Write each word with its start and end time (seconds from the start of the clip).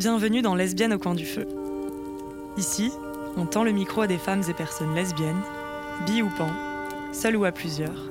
Bienvenue 0.00 0.40
dans 0.40 0.54
Lesbiennes 0.54 0.94
au 0.94 0.98
coin 0.98 1.14
du 1.14 1.26
feu. 1.26 1.46
Ici, 2.56 2.90
on 3.36 3.44
tend 3.44 3.64
le 3.64 3.70
micro 3.70 4.00
à 4.00 4.06
des 4.06 4.16
femmes 4.16 4.42
et 4.48 4.54
personnes 4.54 4.94
lesbiennes, 4.94 5.42
bi 6.06 6.22
ou 6.22 6.30
pan, 6.30 6.48
seules 7.12 7.36
ou 7.36 7.44
à 7.44 7.52
plusieurs, 7.52 8.10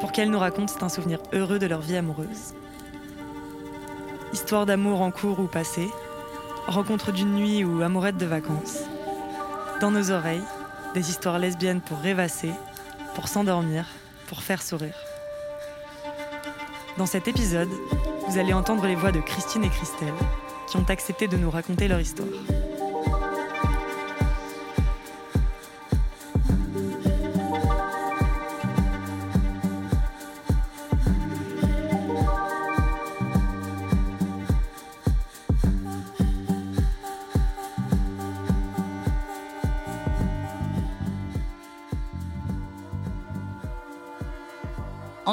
pour 0.00 0.12
qu'elles 0.12 0.28
nous 0.28 0.38
racontent 0.38 0.74
un 0.82 0.90
souvenir 0.90 1.20
heureux 1.32 1.58
de 1.58 1.64
leur 1.64 1.80
vie 1.80 1.96
amoureuse. 1.96 2.52
Histoire 4.34 4.66
d'amour 4.66 5.00
en 5.00 5.10
cours 5.10 5.40
ou 5.40 5.46
passé, 5.46 5.88
rencontre 6.66 7.10
d'une 7.10 7.32
nuit 7.32 7.64
ou 7.64 7.80
amourette 7.80 8.18
de 8.18 8.26
vacances. 8.26 8.80
Dans 9.80 9.90
nos 9.90 10.10
oreilles, 10.10 10.44
des 10.92 11.08
histoires 11.08 11.38
lesbiennes 11.38 11.80
pour 11.80 12.00
rêvasser, 12.00 12.50
pour 13.14 13.28
s'endormir, 13.28 13.86
pour 14.26 14.42
faire 14.42 14.60
sourire. 14.60 14.98
Dans 16.98 17.06
cet 17.06 17.28
épisode, 17.28 17.70
vous 18.28 18.36
allez 18.36 18.52
entendre 18.52 18.86
les 18.86 18.94
voix 18.94 19.10
de 19.10 19.20
Christine 19.20 19.64
et 19.64 19.70
Christelle, 19.70 20.12
ont 20.76 20.84
accepté 20.88 21.28
de 21.28 21.36
nous 21.36 21.50
raconter 21.50 21.88
leur 21.88 22.00
histoire. 22.00 22.28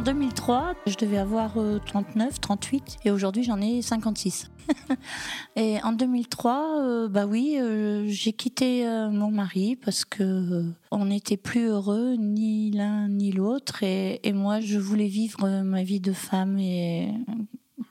En 0.02 0.04
2003, 0.04 0.74
je 0.88 0.96
devais 0.96 1.20
avoir 1.20 1.60
39, 1.86 2.34
euh, 2.34 2.38
38 2.42 2.98
et 3.06 3.12
aujourd'hui 3.12 3.44
j'en 3.44 3.62
ai 3.62 3.84
56. 3.84 4.50
et 5.56 5.80
en 5.84 5.92
2003, 5.92 6.80
euh, 6.80 7.08
bah 7.08 7.28
oui, 7.28 7.58
euh, 7.60 8.08
j'ai 8.08 8.34
quitté 8.34 8.84
mon 9.12 9.30
mari 9.30 9.76
parce 9.76 10.04
que 10.04 10.66
on 10.90 11.06
n'était 11.06 11.38
plus 11.38 11.68
heureux 11.68 12.16
ni 12.18 12.72
l'un 12.72 13.10
ni 13.10 13.32
l'autre 13.32 13.84
et, 13.84 14.20
moi 14.34 14.60
je 14.60 14.80
voulais 14.80 15.06
vivre 15.06 15.62
ma 15.62 15.84
vie 15.84 16.00
de 16.00 16.14
femme 16.14 16.58
et 16.58 17.14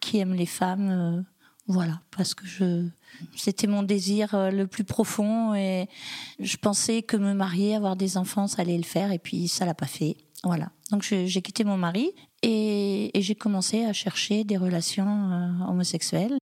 qui 0.00 0.18
aime 0.18 0.34
les 0.34 0.46
femmes, 0.46 1.24
voilà, 1.68 2.00
parce 2.10 2.34
que 2.34 2.88
c'était 3.36 3.68
mon 3.68 3.84
désir 3.84 4.30
le 4.50 4.64
plus 4.64 4.82
profond 4.82 5.54
et 5.54 5.86
je 6.40 6.56
pensais 6.56 7.02
que 7.02 7.16
me 7.16 7.34
marier, 7.34 7.76
avoir 7.76 7.94
des 7.94 8.16
enfants, 8.16 8.48
ça 8.48 8.62
allait 8.62 8.76
le 8.76 8.82
faire 8.82 9.12
et 9.12 9.20
puis 9.20 9.46
ça 9.46 9.64
l'a 9.64 9.74
pas 9.74 9.86
fait. 9.86 10.16
Voilà. 10.44 10.70
Donc 10.90 11.02
j'ai 11.02 11.42
quitté 11.42 11.64
mon 11.64 11.76
mari 11.76 12.12
et, 12.42 13.10
j'ai 13.14 13.34
commencé 13.34 13.84
à 13.84 13.92
chercher 13.92 14.44
des 14.44 14.56
relations 14.56 15.30
euh, 15.32 15.64
homosexuelles. 15.68 16.38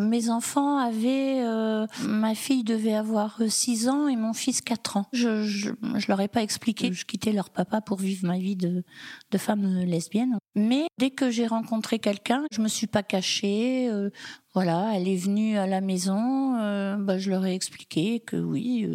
Mes 0.00 0.30
enfants 0.30 0.78
avaient, 0.78 1.42
euh, 1.42 1.84
ma 2.04 2.36
fille 2.36 2.62
devait 2.62 2.94
avoir 2.94 3.40
6 3.44 3.88
ans 3.88 4.06
et 4.06 4.14
mon 4.14 4.32
fils 4.32 4.60
4 4.60 4.96
ans. 4.96 5.06
Je, 5.12 5.42
je, 5.42 5.70
leur 6.06 6.20
ai 6.20 6.28
pas 6.28 6.40
expliqué 6.40 6.92
je 6.92 7.04
quittais 7.04 7.32
leur 7.32 7.50
papa 7.50 7.80
pour 7.80 7.98
vivre 7.98 8.24
ma 8.24 8.38
vie 8.38 8.54
de, 8.54 8.84
de 9.32 9.38
femme 9.38 9.80
lesbienne. 9.80 10.38
Mais 10.54 10.86
dès 10.98 11.10
que 11.10 11.30
j'ai 11.30 11.48
rencontré 11.48 11.98
quelqu'un, 11.98 12.44
je 12.52 12.60
me 12.60 12.68
suis 12.68 12.86
pas 12.86 13.02
cachée. 13.02 13.90
Euh, 13.90 14.10
voilà, 14.54 14.92
elle 14.94 15.08
est 15.08 15.16
venue 15.16 15.58
à 15.58 15.66
la 15.66 15.80
maison. 15.80 16.52
bah, 16.98 17.18
je 17.18 17.30
leur 17.30 17.44
ai 17.44 17.54
expliqué 17.54 18.20
que 18.20 18.36
oui, 18.36 18.88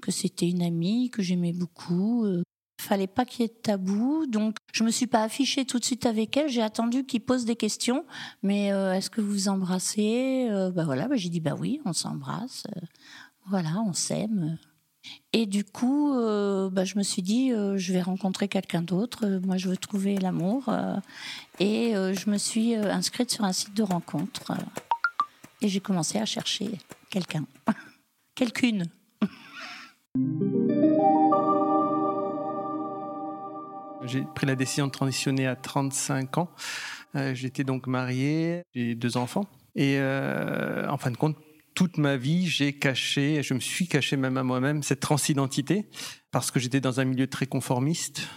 que 0.00 0.10
c'était 0.10 0.48
une 0.48 0.62
amie 0.62 1.10
que 1.10 1.22
j'aimais 1.22 1.52
beaucoup, 1.52 2.26
fallait 2.82 3.06
pas 3.06 3.24
qu'il 3.24 3.42
y 3.42 3.44
ait 3.44 3.48
de 3.48 3.52
tabou, 3.52 4.26
donc 4.26 4.56
je 4.72 4.84
me 4.84 4.90
suis 4.90 5.06
pas 5.06 5.22
affichée 5.22 5.64
tout 5.64 5.78
de 5.78 5.84
suite 5.84 6.06
avec 6.06 6.36
elle. 6.36 6.48
J'ai 6.48 6.62
attendu 6.62 7.04
qu'il 7.04 7.20
pose 7.20 7.44
des 7.44 7.56
questions. 7.56 8.04
Mais 8.42 8.72
euh, 8.72 8.94
est-ce 8.94 9.10
que 9.10 9.20
vous 9.20 9.30
vous 9.32 9.48
embrassez? 9.48 10.48
Euh, 10.50 10.70
Bah 10.70 10.84
voilà, 10.84 11.08
bah, 11.08 11.16
j'ai 11.16 11.28
dit 11.28 11.40
bah 11.40 11.54
oui, 11.58 11.80
on 11.84 11.92
s'embrasse. 11.92 12.64
Euh, 12.76 12.80
voilà, 13.46 13.82
on 13.86 13.92
s'aime. 13.92 14.58
Et 15.32 15.46
du 15.46 15.64
coup, 15.64 16.12
bah, 16.14 16.84
je 16.84 16.96
me 16.96 17.02
suis 17.02 17.22
dit, 17.22 17.50
je 17.50 17.92
vais 17.92 18.02
rencontrer 18.02 18.46
quelqu'un 18.46 18.82
d'autre. 18.82 19.26
moi, 19.44 19.56
je 19.56 19.68
veux 19.68 19.76
trouver 19.76 20.16
l'amour. 20.16 20.72
et 21.58 21.92
je 21.94 22.30
me 22.30 22.38
suis 22.38 22.76
inscrite 22.76 23.32
sur 23.32 23.44
un 23.44 23.52
site 23.52 23.74
de 23.74 23.82
rencontre. 23.82 24.52
et 25.60 25.66
j'ai 25.66 25.80
commencé 25.80 26.18
à 26.18 26.24
chercher 26.24 26.78
quelqu'un, 27.10 27.44
quelqu'une. 28.36 28.84
J'ai 34.04 34.24
pris 34.34 34.46
la 34.46 34.56
décision 34.56 34.86
de 34.86 34.92
transitionner 34.92 35.46
à 35.46 35.54
35 35.54 36.38
ans. 36.38 36.50
Euh, 37.14 37.34
j'étais 37.34 37.62
donc 37.62 37.86
marié, 37.86 38.62
j'ai 38.74 38.94
deux 38.94 39.16
enfants. 39.16 39.46
Et 39.76 39.96
euh, 39.98 40.88
en 40.88 40.96
fin 40.98 41.10
de 41.10 41.16
compte, 41.16 41.36
toute 41.74 41.98
ma 41.98 42.16
vie, 42.16 42.46
j'ai 42.46 42.72
caché, 42.72 43.42
je 43.42 43.54
me 43.54 43.60
suis 43.60 43.86
caché 43.86 44.16
même 44.16 44.36
à 44.36 44.42
moi-même 44.42 44.82
cette 44.82 45.00
transidentité 45.00 45.86
parce 46.30 46.50
que 46.50 46.58
j'étais 46.60 46.80
dans 46.80 47.00
un 47.00 47.04
milieu 47.04 47.26
très 47.26 47.46
conformiste. 47.46 48.28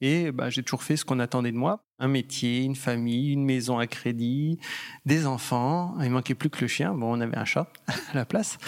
Et 0.00 0.30
bah, 0.32 0.50
j'ai 0.50 0.62
toujours 0.62 0.82
fait 0.82 0.96
ce 0.96 1.04
qu'on 1.04 1.18
attendait 1.18 1.52
de 1.52 1.56
moi. 1.56 1.86
Un 1.98 2.08
métier, 2.08 2.62
une 2.62 2.76
famille, 2.76 3.32
une 3.32 3.44
maison 3.44 3.78
à 3.78 3.86
crédit, 3.86 4.58
des 5.06 5.26
enfants. 5.26 5.96
Il 6.02 6.10
manquait 6.10 6.34
plus 6.34 6.50
que 6.50 6.60
le 6.60 6.66
chien. 6.66 6.92
Bon, 6.92 7.16
on 7.16 7.20
avait 7.20 7.38
un 7.38 7.46
chat 7.46 7.72
à 8.12 8.14
la 8.14 8.26
place. 8.26 8.58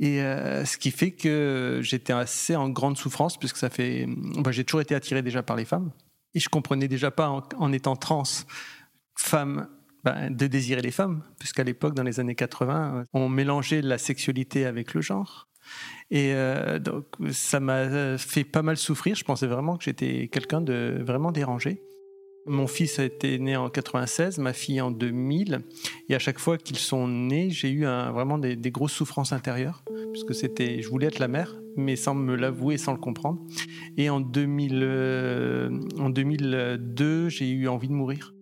Et 0.00 0.22
euh, 0.22 0.64
ce 0.64 0.78
qui 0.78 0.90
fait 0.90 1.10
que 1.10 1.80
j'étais 1.82 2.12
assez 2.12 2.54
en 2.54 2.68
grande 2.68 2.96
souffrance, 2.96 3.36
puisque 3.36 3.56
ça 3.56 3.68
fait. 3.70 4.06
Bah, 4.08 4.52
j'ai 4.52 4.64
toujours 4.64 4.80
été 4.80 4.94
attiré 4.94 5.22
déjà 5.22 5.42
par 5.42 5.56
les 5.56 5.64
femmes. 5.64 5.90
Et 6.34 6.40
je 6.40 6.48
comprenais 6.48 6.88
déjà 6.88 7.10
pas, 7.10 7.28
en, 7.56 7.72
étant 7.72 7.96
trans, 7.96 8.22
femme, 9.16 9.66
bah, 10.04 10.28
de 10.28 10.46
désirer 10.46 10.82
les 10.82 10.90
femmes, 10.90 11.22
puisqu'à 11.38 11.64
l'époque, 11.64 11.94
dans 11.94 12.02
les 12.02 12.20
années 12.20 12.34
80, 12.34 13.04
on 13.12 13.28
mélangeait 13.28 13.82
la 13.82 13.98
sexualité 13.98 14.66
avec 14.66 14.94
le 14.94 15.00
genre. 15.00 15.48
Et 16.10 16.32
euh, 16.34 16.78
donc, 16.78 17.06
ça 17.32 17.60
m'a 17.60 18.18
fait 18.18 18.44
pas 18.44 18.62
mal 18.62 18.76
souffrir. 18.76 19.16
Je 19.16 19.24
pensais 19.24 19.46
vraiment 19.46 19.76
que 19.76 19.84
j'étais 19.84 20.28
quelqu'un 20.28 20.60
de 20.60 21.02
vraiment 21.04 21.32
dérangé. 21.32 21.82
Mon 22.48 22.66
fils 22.66 22.98
a 22.98 23.04
été 23.04 23.38
né 23.38 23.56
en 23.56 23.68
96, 23.68 24.38
ma 24.38 24.52
fille 24.52 24.80
en 24.80 24.90
2000. 24.90 25.60
Et 26.08 26.14
à 26.14 26.18
chaque 26.18 26.38
fois 26.38 26.56
qu'ils 26.56 26.78
sont 26.78 27.06
nés, 27.06 27.50
j'ai 27.50 27.70
eu 27.70 27.84
vraiment 27.84 28.38
des, 28.38 28.56
grosses 28.70 28.92
souffrances 28.92 29.32
intérieures. 29.32 29.84
Puisque 30.12 30.34
c'était, 30.34 30.80
je 30.80 30.88
voulais 30.88 31.08
être 31.08 31.18
la 31.18 31.28
mère, 31.28 31.54
mais 31.76 31.96
sans 31.96 32.14
me 32.14 32.34
l'avouer, 32.34 32.78
sans 32.78 32.92
le 32.92 32.98
comprendre. 32.98 33.40
Et 33.96 34.08
en, 34.08 34.20
2000, 34.20 34.80
euh, 34.82 35.80
en 35.98 36.08
2002, 36.08 37.28
j'ai 37.28 37.50
eu 37.50 37.68
envie 37.68 37.88
de 37.88 37.92
mourir. 37.92 38.34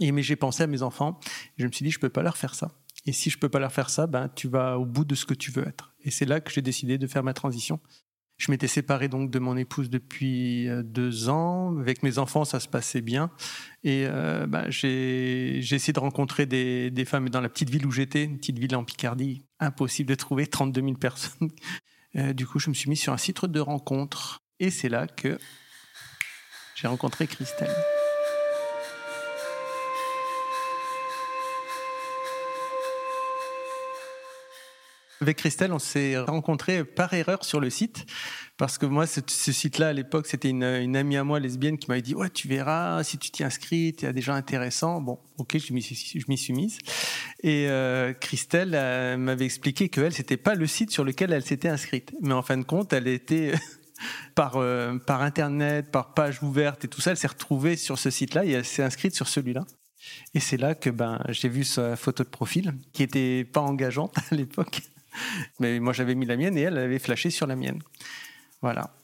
Et 0.00 0.12
mais 0.12 0.22
j'ai 0.22 0.36
pensé 0.36 0.62
à 0.62 0.66
mes 0.66 0.82
enfants. 0.82 1.18
je 1.58 1.66
me 1.66 1.72
suis 1.72 1.84
dit, 1.84 1.90
je 1.90 1.98
peux 1.98 2.08
pas 2.08 2.22
leur 2.22 2.36
faire 2.36 2.54
ça. 2.54 2.72
Et 3.04 3.12
si 3.12 3.30
je 3.30 3.38
peux 3.38 3.48
pas 3.48 3.58
leur 3.58 3.72
faire 3.72 3.90
ça, 3.90 4.06
ben 4.06 4.28
tu 4.28 4.48
vas 4.48 4.78
au 4.78 4.84
bout 4.84 5.04
de 5.04 5.14
ce 5.14 5.26
que 5.26 5.34
tu 5.34 5.50
veux 5.50 5.66
être. 5.66 5.94
Et 6.04 6.10
c'est 6.10 6.24
là 6.24 6.40
que 6.40 6.52
j'ai 6.52 6.62
décidé 6.62 6.98
de 6.98 7.06
faire 7.06 7.24
ma 7.24 7.34
transition. 7.34 7.80
Je 8.42 8.50
m'étais 8.50 8.66
séparé 8.66 9.06
donc 9.06 9.30
de 9.30 9.38
mon 9.38 9.56
épouse 9.56 9.88
depuis 9.88 10.68
euh, 10.68 10.82
deux 10.82 11.28
ans. 11.28 11.78
Avec 11.78 12.02
mes 12.02 12.18
enfants, 12.18 12.44
ça 12.44 12.58
se 12.58 12.66
passait 12.66 13.00
bien. 13.00 13.30
Et 13.84 14.04
euh, 14.08 14.48
bah, 14.48 14.68
j'ai 14.68 15.58
essayé 15.58 15.92
de 15.92 16.00
rencontrer 16.00 16.46
des, 16.46 17.04
femmes 17.04 17.28
dans 17.28 17.40
la 17.40 17.48
petite 17.48 17.70
ville 17.70 17.86
où 17.86 17.92
j'étais, 17.92 18.24
une 18.24 18.38
petite 18.38 18.58
ville 18.58 18.74
en 18.74 18.82
Picardie. 18.82 19.44
Impossible 19.60 20.08
de 20.08 20.16
trouver 20.16 20.48
32 20.48 20.80
000 20.80 20.94
personnes. 20.94 21.50
Euh, 22.14 22.34
du 22.34 22.46
coup, 22.46 22.58
je 22.58 22.68
me 22.68 22.74
suis 22.74 22.90
mis 22.90 22.96
sur 22.98 23.14
un 23.14 23.16
site 23.16 23.46
de 23.46 23.58
rencontre. 23.58 24.42
Et 24.60 24.68
c'est 24.68 24.90
là 24.90 25.06
que 25.06 25.38
j'ai 26.74 26.86
rencontré 26.86 27.26
Christelle. 27.26 27.74
Avec 35.22 35.36
Christelle, 35.36 35.72
on 35.72 35.78
s'est 35.78 36.18
rencontrés 36.18 36.84
par 36.84 37.14
erreur 37.14 37.44
sur 37.44 37.60
le 37.60 37.70
site 37.70 38.06
parce 38.56 38.76
que 38.76 38.86
moi, 38.86 39.06
ce, 39.06 39.20
site-là, 39.28 39.88
à 39.88 39.92
l'époque, 39.92 40.26
c'était 40.26 40.50
une, 40.50 40.64
amie 40.64 41.16
à 41.16 41.22
moi 41.22 41.38
lesbienne 41.38 41.78
qui 41.78 41.86
m'avait 41.86 42.02
dit 42.02 42.16
Ouais, 42.16 42.28
tu 42.28 42.48
verras, 42.48 43.04
si 43.04 43.18
tu 43.18 43.30
t'y 43.30 43.44
inscris, 43.44 43.94
il 43.96 44.02
y 44.02 44.06
a 44.06 44.12
des 44.12 44.20
gens 44.20 44.34
intéressants. 44.34 45.00
Bon, 45.00 45.20
ok, 45.38 45.58
je 45.58 45.72
m'y 45.72 46.36
suis 46.36 46.52
mise. 46.52 46.78
Et 47.44 47.66
euh, 47.68 48.12
Christelle 48.14 48.70
m'avait 49.16 49.44
expliqué 49.44 49.88
que 49.88 50.00
elle, 50.00 50.12
c'était 50.12 50.36
pas 50.36 50.56
le 50.56 50.66
site 50.66 50.90
sur 50.90 51.04
lequel 51.04 51.32
elle 51.32 51.44
s'était 51.44 51.68
inscrite. 51.68 52.12
Mais 52.20 52.34
en 52.34 52.42
fin 52.42 52.58
de 52.58 52.64
compte, 52.64 52.92
elle 52.92 53.06
était. 53.06 53.52
par, 54.34 54.56
euh, 54.56 54.98
par 54.98 55.22
internet, 55.22 55.92
par 55.92 56.14
page 56.14 56.42
ouverte 56.42 56.84
et 56.84 56.88
tout 56.88 57.00
ça, 57.00 57.12
elle 57.12 57.16
s'est 57.16 57.28
retrouvée 57.28 57.76
sur 57.76 57.96
ce 57.96 58.10
site-là 58.10 58.44
et 58.44 58.50
elle 58.50 58.64
s'est 58.64 58.82
inscrite 58.82 59.14
sur 59.14 59.28
celui-là. 59.28 59.64
Et 60.34 60.40
c'est 60.40 60.56
là 60.56 60.74
que 60.74 60.90
ben, 60.90 61.22
j'ai 61.28 61.48
vu 61.48 61.62
sa 61.62 61.94
photo 61.94 62.24
de 62.24 62.28
profil, 62.28 62.74
qui 62.92 63.04
était 63.04 63.44
pas 63.44 63.60
engageante 63.60 64.16
à 64.32 64.34
l'époque. 64.34 64.82
Mais 65.60 65.80
moi, 65.80 65.92
j'avais 65.92 66.14
mis 66.14 66.26
la 66.26 66.36
mienne 66.36 66.56
et 66.56 66.62
elle 66.62 66.78
avait 66.78 66.98
flashé 66.98 67.30
sur 67.30 67.46
la 67.46 67.56
mienne. 67.56 67.80
Voilà. 68.60 68.94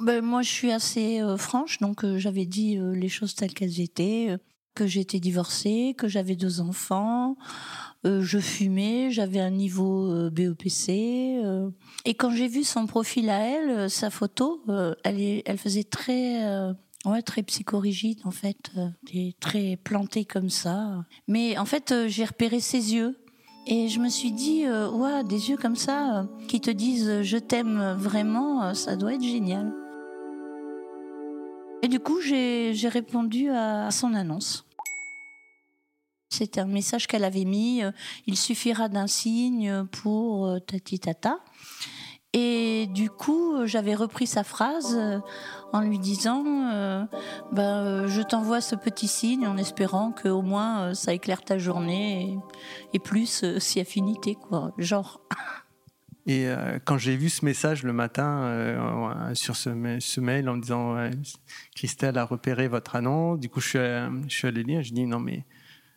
Ben, 0.00 0.22
moi, 0.22 0.42
je 0.42 0.50
suis 0.50 0.72
assez 0.72 1.22
euh, 1.22 1.36
franche, 1.36 1.78
donc 1.78 2.04
euh, 2.04 2.18
j'avais 2.18 2.44
dit 2.44 2.76
euh, 2.76 2.94
les 2.94 3.08
choses 3.08 3.34
telles 3.34 3.54
qu'elles 3.54 3.80
étaient, 3.80 4.36
que 4.74 4.86
j'étais 4.86 5.20
divorcée, 5.20 5.94
que 5.96 6.06
j'avais 6.06 6.36
deux 6.36 6.60
enfants, 6.60 7.36
je 8.04 8.38
fumais, 8.38 9.10
j'avais 9.10 9.40
un 9.40 9.50
niveau 9.50 10.30
BEPC. 10.30 11.40
et 12.04 12.14
quand 12.14 12.30
j'ai 12.30 12.46
vu 12.46 12.62
son 12.62 12.86
profil 12.86 13.30
à 13.30 13.40
elle, 13.40 13.90
sa 13.90 14.10
photo, 14.10 14.62
elle, 15.02 15.42
elle 15.44 15.58
faisait 15.58 15.82
très 15.82 16.74
Ouais, 17.04 17.22
très 17.22 17.42
psychorigide 17.42 18.20
en 18.24 18.30
fait, 18.30 18.70
très 19.40 19.76
planté 19.82 20.24
comme 20.24 20.50
ça. 20.50 21.04
Mais 21.26 21.58
en 21.58 21.64
fait, 21.64 21.94
j'ai 22.06 22.24
repéré 22.26 22.60
ses 22.60 22.94
yeux 22.94 23.16
et 23.66 23.88
je 23.88 23.98
me 24.00 24.08
suis 24.08 24.32
dit, 24.32 24.64
euh, 24.64 25.22
des 25.22 25.50
yeux 25.50 25.56
comme 25.56 25.76
ça 25.76 26.26
qui 26.48 26.60
te 26.60 26.70
disent 26.70 27.22
je 27.22 27.36
t'aime 27.36 27.94
vraiment, 27.98 28.74
ça 28.74 28.96
doit 28.96 29.14
être 29.14 29.22
génial. 29.22 29.72
Et 31.82 31.88
du 31.88 32.00
coup, 32.00 32.20
j'ai 32.20 32.88
répondu 32.88 33.50
à 33.50 33.90
son 33.90 34.14
annonce. 34.14 34.64
C'était 36.30 36.60
un 36.60 36.66
message 36.66 37.06
qu'elle 37.06 37.24
avait 37.24 37.44
mis. 37.44 37.82
Il 38.26 38.36
suffira 38.36 38.88
d'un 38.88 39.06
signe 39.06 39.84
pour 39.92 40.58
tati 40.66 40.98
tata. 40.98 41.38
Et 42.38 42.86
du 42.88 43.08
coup, 43.08 43.64
j'avais 43.64 43.94
repris 43.94 44.26
sa 44.26 44.44
phrase 44.44 44.94
euh, 44.94 45.20
en 45.72 45.80
lui 45.80 45.98
disant 45.98 46.44
euh, 46.70 47.02
euh, 47.56 48.06
Je 48.08 48.20
t'envoie 48.20 48.60
ce 48.60 48.76
petit 48.76 49.08
signe 49.08 49.46
en 49.46 49.56
espérant 49.56 50.12
qu'au 50.12 50.42
moins 50.42 50.92
ça 50.92 51.14
éclaire 51.14 51.42
ta 51.42 51.56
journée 51.56 52.38
et, 52.92 52.98
plus 52.98 53.42
si 53.58 53.80
affinité, 53.80 54.34
quoi. 54.34 54.72
Genre. 54.76 55.22
Et 56.28 56.48
quand 56.84 56.98
j'ai 56.98 57.16
vu 57.16 57.28
ce 57.28 57.44
message 57.44 57.84
le 57.84 57.92
matin 57.92 59.30
sur 59.34 59.54
ce, 59.54 59.68
mail 60.18 60.48
en 60.48 60.56
me 60.56 60.60
disant 60.60 60.96
Christelle 61.76 62.18
a 62.18 62.24
repéré 62.24 62.66
votre 62.66 62.96
annonce, 62.96 63.38
du 63.38 63.48
coup 63.48 63.60
je 63.60 63.68
suis, 63.68 63.78
je 64.28 64.34
suis 64.34 64.48
allé 64.48 64.64
lire, 64.64 64.82
je 64.82 64.92
dis 64.92 65.06
non 65.06 65.20
mais 65.20 65.44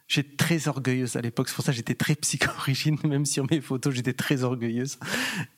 J'étais 0.09 0.35
très 0.37 0.67
orgueilleuse 0.67 1.15
à 1.15 1.21
l'époque. 1.21 1.49
C'est 1.49 1.55
pour 1.55 1.63
ça 1.63 1.71
que 1.71 1.77
j'étais 1.77 1.93
très 1.93 2.15
psychorigine, 2.15 2.97
même 3.07 3.25
sur 3.25 3.45
mes 3.49 3.61
photos, 3.61 3.93
j'étais 3.93 4.13
très 4.13 4.43
orgueilleuse. 4.43 4.97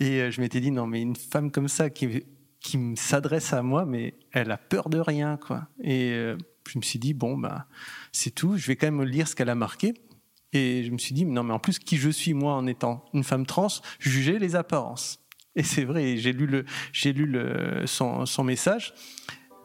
Et 0.01 0.21
euh, 0.21 0.29
je 0.29 0.41
m'étais 0.41 0.59
dit, 0.59 0.71
non, 0.71 0.85
mais 0.85 1.01
une 1.01 1.15
femme 1.15 1.51
comme 1.51 1.69
ça 1.69 1.89
qui, 1.89 2.25
qui 2.59 2.77
s'adresse 2.97 3.53
à 3.53 3.63
moi, 3.63 3.85
mais 3.85 4.13
elle 4.33 4.51
a 4.51 4.57
peur 4.57 4.89
de 4.89 4.99
rien, 4.99 5.37
quoi. 5.37 5.69
Et 5.81 6.11
euh, 6.11 6.37
je 6.69 6.77
me 6.77 6.83
suis 6.83 6.99
dit, 6.99 7.13
bon, 7.13 7.37
bah, 7.37 7.65
c'est 8.11 8.31
tout. 8.35 8.57
Je 8.57 8.67
vais 8.67 8.75
quand 8.75 8.91
même 8.91 9.03
lire 9.03 9.29
ce 9.29 9.35
qu'elle 9.35 9.49
a 9.49 9.55
marqué. 9.55 9.93
Et 10.51 10.83
je 10.83 10.91
me 10.91 10.97
suis 10.97 11.13
dit, 11.13 11.23
non, 11.25 11.43
mais 11.43 11.53
en 11.53 11.59
plus, 11.59 11.79
qui 11.79 11.95
je 11.95 12.09
suis, 12.09 12.33
moi, 12.33 12.53
en 12.53 12.67
étant 12.67 13.05
une 13.13 13.23
femme 13.23 13.45
trans, 13.45 13.69
juger 13.99 14.37
les 14.37 14.57
apparences. 14.57 15.19
Et 15.55 15.63
c'est 15.63 15.85
vrai, 15.85 16.17
j'ai 16.17 16.33
lu, 16.33 16.45
le, 16.45 16.65
j'ai 16.91 17.13
lu 17.13 17.25
le, 17.25 17.83
son, 17.85 18.25
son 18.25 18.43
message. 18.43 18.93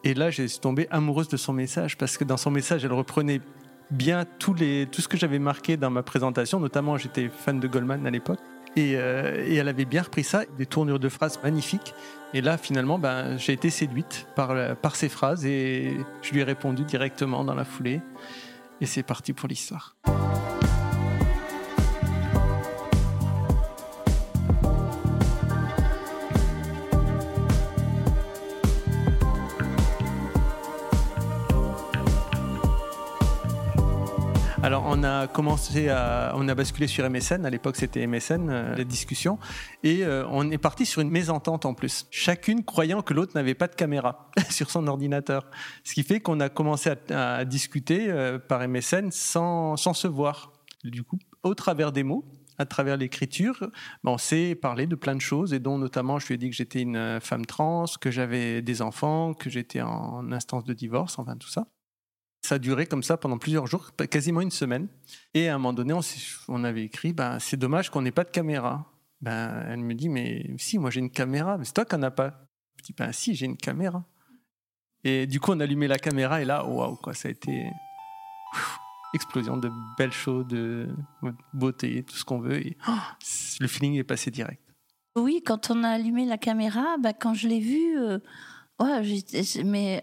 Et 0.05 0.13
là, 0.13 0.29
j'ai 0.29 0.47
tombé 0.47 0.87
amoureuse 0.91 1.27
de 1.27 1.35
son 1.35 1.51
message 1.51 1.97
parce 1.97 2.17
que 2.17 2.23
dans 2.23 2.37
son 2.37 2.51
message, 2.51 2.85
elle 2.85 2.93
reprenait 2.93 3.41
bien 3.91 4.25
tous 4.39 4.53
les, 4.53 4.87
tout 4.91 5.01
ce 5.01 5.07
que 5.07 5.17
j'avais 5.17 5.39
marqué 5.39 5.77
dans 5.77 5.89
ma 5.89 6.03
présentation, 6.03 6.59
notamment 6.59 6.97
j'étais 6.97 7.29
fan 7.29 7.59
de 7.59 7.67
Goldman 7.67 8.05
à 8.05 8.09
l'époque. 8.09 8.39
Et, 8.75 8.95
euh, 8.95 9.43
et, 9.47 9.55
elle 9.55 9.69
avait 9.69 9.85
bien 9.85 10.03
repris 10.03 10.23
ça, 10.23 10.43
des 10.57 10.67
tournures 10.67 10.99
de 10.99 11.09
phrases 11.09 11.39
magnifiques. 11.43 11.95
Et 12.33 12.41
là, 12.41 12.57
finalement, 12.57 12.99
ben, 12.99 13.37
j'ai 13.37 13.53
été 13.53 13.71
séduite 13.71 14.27
par, 14.35 14.53
par 14.75 14.95
ces 14.95 15.09
phrases 15.09 15.45
et 15.45 15.97
je 16.21 16.31
lui 16.31 16.41
ai 16.41 16.43
répondu 16.43 16.83
directement 16.83 17.43
dans 17.43 17.55
la 17.55 17.65
foulée. 17.65 18.01
Et 18.79 18.85
c'est 18.85 19.03
parti 19.03 19.33
pour 19.33 19.47
l'histoire. 19.47 19.95
Alors, 34.67 34.83
on 34.85 35.01
a 35.05 35.27
commencé 35.27 35.87
à, 35.87 36.33
on 36.35 36.45
a 36.49 36.53
basculé 36.53 36.87
sur 36.87 37.09
MSN. 37.09 37.45
À 37.45 37.49
l'époque, 37.49 37.77
c'était 37.77 38.05
MSN, 38.05 38.49
euh, 38.49 38.75
la 38.75 38.83
discussion. 38.83 39.39
Et 39.81 40.03
euh, 40.03 40.27
on 40.29 40.51
est 40.51 40.57
parti 40.57 40.85
sur 40.85 41.01
une 41.01 41.09
mésentente 41.09 41.65
en 41.65 41.73
plus. 41.73 42.05
Chacune 42.11 42.65
croyant 42.65 43.01
que 43.01 43.13
l'autre 43.13 43.31
n'avait 43.33 43.53
pas 43.53 43.67
de 43.67 43.75
caméra 43.75 44.29
sur 44.49 44.69
son 44.69 44.85
ordinateur. 44.87 45.49
Ce 45.85 45.93
qui 45.93 46.03
fait 46.03 46.19
qu'on 46.19 46.41
a 46.41 46.49
commencé 46.49 46.91
à, 47.11 47.45
discuter 47.45 48.09
euh, 48.09 48.39
par 48.39 48.67
MSN 48.67 49.09
sans, 49.09 49.77
sans 49.77 49.93
se 49.93 50.09
voir. 50.09 50.51
Du 50.83 51.01
coup, 51.01 51.17
au 51.43 51.55
travers 51.55 51.93
des 51.93 52.03
mots, 52.03 52.25
à 52.57 52.65
travers 52.65 52.97
l'écriture, 52.97 53.69
ben, 54.03 54.11
on 54.11 54.17
s'est 54.17 54.53
parlé 54.53 54.85
de 54.85 54.95
plein 54.95 55.15
de 55.15 55.21
choses, 55.21 55.53
et 55.53 55.59
dont 55.59 55.77
notamment 55.77 56.19
je 56.19 56.27
lui 56.27 56.33
ai 56.33 56.37
dit 56.37 56.49
que 56.49 56.55
j'étais 56.57 56.81
une 56.81 57.21
femme 57.21 57.45
trans, 57.45 57.85
que 58.01 58.11
j'avais 58.11 58.61
des 58.61 58.81
enfants, 58.81 59.33
que 59.33 59.49
j'étais 59.49 59.79
en 59.79 60.29
instance 60.33 60.65
de 60.65 60.73
divorce, 60.73 61.19
enfin 61.19 61.37
tout 61.37 61.47
ça. 61.47 61.67
Ça 62.47 62.55
a 62.55 62.59
duré 62.59 62.85
comme 62.85 63.03
ça 63.03 63.17
pendant 63.17 63.37
plusieurs 63.37 63.67
jours, 63.67 63.91
quasiment 64.09 64.39
une 64.39 64.51
semaine. 64.51 64.87
Et 65.33 65.49
à 65.49 65.55
un 65.55 65.57
moment 65.57 65.73
donné, 65.73 65.93
on, 66.47 66.63
avait 66.63 66.85
écrit 66.85 67.11
ben, 67.11 67.39
C'est 67.39 67.57
dommage 67.57 67.89
qu'on 67.89 68.01
n'ait 68.01 68.13
pas 68.13 68.23
de 68.23 68.29
caméra. 68.29 68.89
Ben, 69.19 69.65
elle 69.67 69.81
me 69.81 69.93
dit 69.93 70.07
Mais 70.07 70.55
si, 70.57 70.79
moi 70.79 70.89
j'ai 70.89 71.01
une 71.01 71.09
caméra, 71.09 71.57
mais 71.57 71.65
c'est 71.65 71.73
toi 71.73 71.83
qui 71.83 71.97
n'en 71.97 72.03
as 72.03 72.11
pas. 72.11 72.47
Je 72.77 72.83
dis 72.85 72.93
Ben 72.97 73.11
si, 73.11 73.35
j'ai 73.35 73.47
une 73.47 73.57
caméra. 73.57 74.05
Et 75.03 75.27
du 75.27 75.41
coup, 75.41 75.51
on 75.51 75.59
a 75.59 75.65
allumé 75.65 75.89
la 75.89 75.97
caméra 75.97 76.41
et 76.41 76.45
là, 76.45 76.65
waouh, 76.65 76.95
quoi, 76.95 77.13
ça 77.13 77.27
a 77.27 77.31
été 77.31 77.69
explosion 79.13 79.57
de 79.57 79.69
belles 79.97 80.13
choses, 80.13 80.47
de 80.47 80.87
beauté, 81.51 82.01
tout 82.03 82.15
ce 82.15 82.23
qu'on 82.23 82.39
veut. 82.39 82.63
Oh, 82.87 82.91
le 83.59 83.67
feeling 83.67 83.95
est 83.95 84.05
passé 84.05 84.31
direct. 84.31 84.63
Oui, 85.17 85.43
quand 85.45 85.69
on 85.69 85.83
a 85.83 85.89
allumé 85.89 86.25
la 86.25 86.37
caméra, 86.37 86.95
ben, 86.97 87.11
quand 87.11 87.33
je 87.33 87.49
l'ai 87.49 87.59
vue, 87.59 87.99
euh, 87.99 88.19
mais 89.65 90.01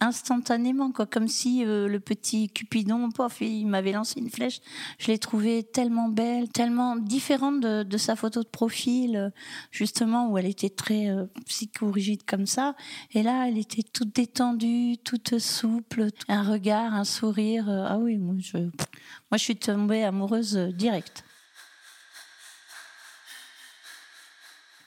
instantanément, 0.00 0.90
quoi, 0.92 1.06
comme 1.06 1.28
si 1.28 1.64
euh, 1.64 1.88
le 1.88 2.00
petit 2.00 2.48
Cupidon, 2.48 3.10
pof, 3.10 3.40
il 3.40 3.66
m'avait 3.66 3.92
lancé 3.92 4.20
une 4.20 4.30
flèche. 4.30 4.60
Je 4.98 5.08
l'ai 5.08 5.18
trouvée 5.18 5.62
tellement 5.62 6.08
belle, 6.08 6.48
tellement 6.48 6.96
différente 6.96 7.60
de, 7.60 7.96
sa 7.96 8.16
photo 8.16 8.42
de 8.42 8.48
profil, 8.48 9.16
euh, 9.16 9.30
justement, 9.70 10.28
où 10.30 10.38
elle 10.38 10.46
était 10.46 10.70
très 10.70 11.08
euh, 11.08 11.26
psycho-rigide 11.46 12.22
comme 12.26 12.46
ça. 12.46 12.74
Et 13.12 13.22
là, 13.22 13.48
elle 13.48 13.58
était 13.58 13.82
toute 13.82 14.14
détendue, 14.14 14.96
toute 15.02 15.38
souple, 15.38 16.08
un 16.28 16.42
regard, 16.42 16.94
un 16.94 17.04
sourire. 17.04 17.68
ah 17.68 17.98
oui, 17.98 18.18
moi 18.18 18.34
je, 18.38 18.58
moi, 18.58 19.38
je 19.38 19.38
suis 19.38 19.56
tombée 19.56 20.04
amoureuse 20.04 20.56
directe. 20.56 21.23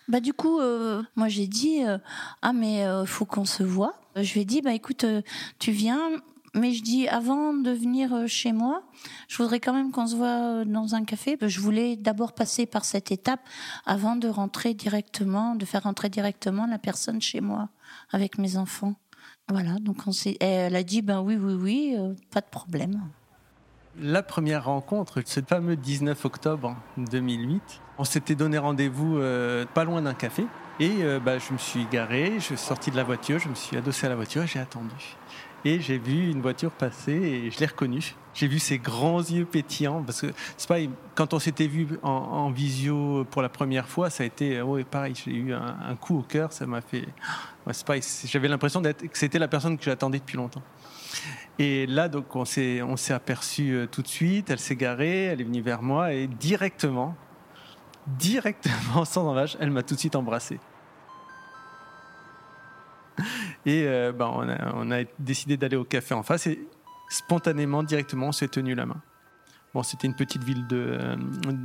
Bah 0.08 0.20
du 0.20 0.34
coup, 0.34 0.60
moi 1.16 1.28
j'ai 1.28 1.48
dit 1.48 1.82
ah 2.42 2.54
mais 2.54 2.86
faut 3.06 3.26
qu'on 3.26 3.46
se 3.46 3.64
voit. 3.64 4.00
Je 4.24 4.34
lui 4.34 4.42
ai 4.42 4.46
dit, 4.46 4.62
bah 4.62 4.74
écoute, 4.74 5.04
euh, 5.04 5.22
tu 5.60 5.72
viens, 5.72 6.10
mais 6.56 6.74
je 6.74 6.82
dis 6.82 7.08
avant 7.08 7.54
de 7.54 7.70
venir 7.70 8.14
euh, 8.14 8.28
chez 8.28 8.52
moi, 8.52 8.82
je 9.28 9.38
voudrais 9.38 9.60
quand 9.60 9.74
même 9.74 9.92
qu'on 9.92 10.08
se 10.08 10.16
voit 10.16 10.62
euh, 10.62 10.66
dans 10.66 10.96
un 10.96 11.06
café. 11.06 11.38
Je 11.40 11.60
voulais 11.60 11.96
d'abord 11.96 12.34
passer 12.34 12.66
par 12.66 12.84
cette 12.84 13.12
étape 13.12 13.42
avant 13.86 14.16
de 14.16 14.28
rentrer 14.28 14.74
directement, 14.74 15.56
de 15.56 15.66
faire 15.66 15.84
rentrer 15.84 16.10
directement 16.10 16.66
la 16.66 16.80
personne 16.80 17.22
chez 17.22 17.42
moi 17.42 17.70
avec 18.12 18.40
mes 18.40 18.58
enfants. 18.58 18.96
Voilà, 19.50 19.76
donc 19.80 19.98
on 20.08 20.12
elle 20.42 20.76
a 20.76 20.84
dit 20.84 21.02
ben 21.02 21.22
oui, 21.22 21.36
oui, 21.36 21.54
oui, 21.54 21.96
pas 22.32 22.42
de 22.42 22.48
problème. 22.48 23.02
La 24.00 24.22
première 24.22 24.66
rencontre, 24.66 25.22
ce 25.26 25.40
fameux 25.42 25.76
19 25.76 26.26
octobre 26.26 26.76
2008, 26.98 27.82
on 27.98 28.04
s'était 28.04 28.36
donné 28.36 28.58
rendez-vous 28.58 29.20
pas 29.74 29.84
loin 29.84 30.02
d'un 30.02 30.14
café. 30.14 30.46
Et 30.80 30.98
euh, 31.02 31.20
bah, 31.20 31.40
je 31.40 31.54
me 31.54 31.58
suis 31.58 31.86
garé, 31.92 32.34
je 32.36 32.44
suis 32.44 32.58
sorti 32.58 32.92
de 32.92 32.98
la 32.98 33.04
voiture, 33.04 33.40
je 33.40 33.50
me 33.50 33.56
suis 33.56 33.76
adossé 33.78 34.06
à 34.06 34.10
la 34.10 34.16
voiture 34.16 34.44
et 34.44 34.48
j'ai 34.48 34.60
attendu. 34.60 34.94
Et 35.66 35.82
j'ai 35.82 35.98
vu 35.98 36.30
une 36.30 36.42
voiture 36.42 36.70
passer 36.70 37.14
et 37.14 37.50
je 37.50 37.60
l'ai 37.60 37.66
reconnue. 37.66 38.16
J'ai 38.36 38.48
vu 38.48 38.60
ses 38.60 38.78
grands 38.78 39.22
yeux 39.24 39.46
pétillants 39.46 40.04
parce 40.04 40.22
que 40.22 40.28
c'est 40.56 40.68
pas 40.68 40.78
quand 41.16 41.34
on 41.34 41.40
s'était 41.40 41.66
vu 41.66 41.88
en, 42.04 42.52
visio 42.52 43.26
pour 43.32 43.42
la 43.42 43.50
première 43.50 43.88
fois, 43.88 44.12
ça 44.12 44.22
a 44.22 44.28
été 44.28 44.62
ouais, 44.62 44.84
pareil. 44.84 45.16
J'ai 45.16 45.32
eu 45.32 45.54
un, 45.54 45.96
coup 46.00 46.20
au 46.20 46.22
cœur, 46.22 46.54
ça 46.54 46.68
m'a 46.68 46.82
fait. 46.82 47.08
Ouais, 47.66 47.74
c'est 47.74 48.28
j'avais 48.28 48.48
l'impression 48.48 48.84
que 48.84 48.94
c'était 49.14 49.40
la 49.40 49.48
personne 49.48 49.80
que 49.80 49.84
j'attendais 49.84 50.20
depuis 50.20 50.38
longtemps. 50.38 50.62
Et 51.60 51.88
là, 51.88 52.08
donc, 52.08 52.36
on 52.36 52.46
s'est 52.46 52.82
on 52.82 52.98
s'est 52.98 53.14
aperçu 53.14 53.74
euh, 53.74 53.88
tout 53.88 54.02
de 54.02 54.08
suite. 54.08 54.50
Elle 54.50 54.60
s'est 54.60 54.76
garée, 54.76 55.24
elle 55.26 55.42
est 55.42 55.44
venue 55.44 55.62
vers 55.62 55.82
moi 55.82 56.14
et 56.14 56.28
directement, 56.28 57.16
directement, 58.06 59.06
sans 59.06 59.28
embâche, 59.28 59.58
elle 59.60 59.72
m'a 59.72 59.84
tout 59.84 59.96
de 59.96 60.00
suite 60.00 60.16
embrassé. 60.16 60.60
Et 63.66 63.84
euh, 63.86 64.12
bah, 64.12 64.32
on, 64.34 64.92
a, 64.92 65.04
décidé 65.20 65.58
d'aller 65.58 65.76
au 65.76 65.84
café 65.84 66.14
en 66.14 66.24
face 66.24 66.48
et 66.48 66.68
spontanément, 67.10 67.84
directement, 67.84 68.28
on 68.28 68.32
s'est 68.32 68.48
tenu 68.48 68.76
la 68.76 68.86
main. 68.86 69.02
Bon, 69.74 69.84
c'était 69.84 70.08
une 70.08 70.16
petite 70.16 70.44
ville 70.44 70.66
de, 70.68 71.18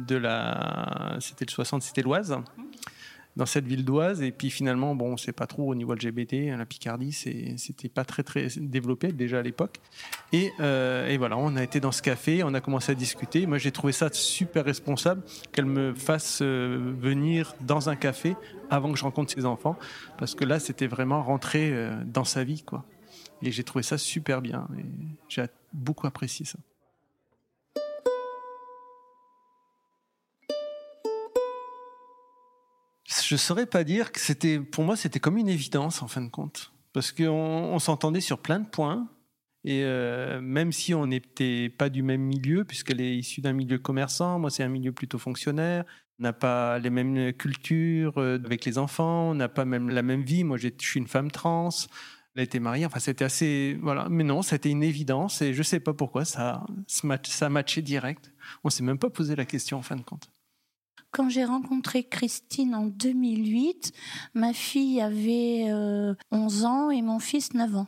de 0.07 0.17
la. 0.17 1.17
C'était 1.21 1.45
le 1.45 1.51
60, 1.51 1.83
c'était 1.83 2.03
l'Oise 2.03 2.37
dans 3.37 3.47
cette 3.47 3.67
ville 3.67 3.85
d'Oise. 3.85 4.23
Et 4.23 4.33
puis 4.33 4.51
finalement, 4.51 4.95
bon, 4.95 5.17
c'est 5.17 5.33
pas 5.33 5.47
trop 5.47 5.71
au 5.71 5.75
niveau 5.75 5.95
LGBT, 5.95 6.57
la 6.57 6.67
Picardie, 6.67 7.13
c'était 7.13 7.89
pas 7.89 8.05
très 8.05 8.23
très 8.23 8.49
développé 8.57 9.13
déjà 9.13 9.39
à 9.39 9.43
l'époque. 9.43 9.79
Et, 10.33 10.53
euh, 10.61 11.09
et, 11.09 11.17
voilà, 11.17 11.37
on 11.37 11.57
a 11.57 11.63
été 11.63 11.81
dans 11.81 11.93
ce 11.93 12.03
café, 12.03 12.43
on 12.43 12.55
a 12.55 12.61
commencé 12.61 12.93
à 12.93 12.95
discuter. 12.95 13.47
Moi, 13.47 13.59
j'ai 13.59 13.73
trouvé 13.73 13.93
ça 13.93 14.09
super 14.13 14.65
responsable 14.65 15.23
qu'elle 15.53 15.67
me 15.67 15.95
fasse 15.95 16.41
euh, 16.43 16.95
venir 16.99 17.55
dans 17.61 17.89
un 17.89 17.97
café 17.97 18.37
avant 18.71 18.93
que 18.93 18.99
je 18.99 19.05
rencontre 19.05 19.33
ses 19.33 19.45
enfants, 19.45 19.77
parce 20.19 20.35
que 20.35 20.45
là, 20.45 20.59
c'était 20.59 20.87
vraiment 20.87 21.23
rentrer 21.23 21.71
euh, 21.73 21.93
dans 22.07 22.25
sa 22.25 22.45
vie, 22.45 22.63
quoi. 22.63 22.85
Et 23.43 23.51
j'ai 23.51 23.65
trouvé 23.65 23.83
ça 23.83 23.99
super 23.99 24.41
bien. 24.41 24.69
Et 24.79 24.85
j'ai 25.29 25.47
beaucoup 25.73 26.07
apprécié 26.07 26.47
ça. 26.47 26.59
Je 33.33 33.39
saurais 33.39 33.65
pas 33.65 33.83
dire 33.83 34.13
que 34.13 34.21
c'était, 34.21 34.61
pour 34.61 34.85
moi, 34.85 34.95
c'était 34.95 35.19
comme 35.19 35.39
une 35.39 35.49
évidence 35.49 36.03
en 36.03 36.07
fin 36.07 36.21
de 36.21 36.29
compte. 36.29 36.71
parce 36.93 37.13
qu'on 37.13 37.31
on, 37.31 37.79
s'entendait 37.79 38.21
sur 38.21 38.39
plein 38.39 38.61
de 38.61 38.69
points. 38.69 39.09
Et 39.65 39.85
euh, 39.85 40.39
même 40.43 40.71
si 40.71 40.93
on 40.93 41.07
n'était 41.07 41.71
pas 41.71 41.89
du 41.89 42.03
même 42.03 42.21
milieu, 42.21 42.65
puisqu'elle 42.67 43.01
est 43.01 43.17
issue 43.17 43.41
d'un 43.41 43.55
milieu 43.55 43.79
commerçant, 43.79 44.39
moi 44.39 44.51
c'est 44.51 44.63
un 44.63 44.69
milieu 44.69 44.93
plutôt 44.93 45.17
fonctionnaire, 45.17 45.85
on 46.19 46.25
n'a 46.25 46.35
pas 46.35 46.79
les 46.79 46.91
mêmes 46.91 47.33
cultures 47.33 48.19
euh, 48.19 48.39
avec 48.45 48.67
les 48.67 48.77
enfants, 48.77 49.31
on 49.31 49.35
n'a 49.35 49.49
pas 49.49 49.65
même 49.65 49.89
la 49.89 50.03
même 50.03 50.25
vie. 50.25 50.45
Moi 50.45 50.59
je 50.59 50.69
suis 50.79 51.01
une 51.01 51.07
femme 51.07 51.31
trans, 51.31 51.71
elle 52.35 52.41
a 52.41 52.43
été 52.43 52.61
mariée, 52.61 52.85
enfin 52.85 53.01
c'était 53.01 53.25
assez... 53.25 53.79
Voilà. 53.81 54.09
Mais 54.11 54.25
non, 54.25 54.43
c'était 54.43 54.71
une 54.71 54.83
évidence 54.83 55.41
et 55.41 55.55
je 55.55 55.59
ne 55.59 55.65
sais 55.65 55.81
pas 55.81 55.95
pourquoi, 55.95 56.27
ça, 56.27 56.67
ça 56.87 57.49
matchait 57.49 57.83
direct. 57.83 58.31
On 58.63 58.69
ne 58.69 58.71
s'est 58.73 58.85
même 58.85 58.99
pas 58.99 59.09
posé 59.09 59.37
la 59.37 59.47
question 59.47 59.79
en 59.79 59.83
fin 59.83 59.97
de 59.97 60.03
compte. 60.03 60.29
Quand 61.13 61.29
j'ai 61.29 61.45
rencontré 61.45 62.05
Christine 62.05 62.75
en 62.75 62.87
2008, 62.87 63.93
ma 64.33 64.55
fille 64.55 64.99
avait 64.99 65.65
11 65.71 65.73
euh, 65.73 66.67
ans 66.67 66.91
et 66.91 67.03
mon 67.03 67.19
fils 67.19 67.53
9 67.53 67.77
ans. 67.77 67.87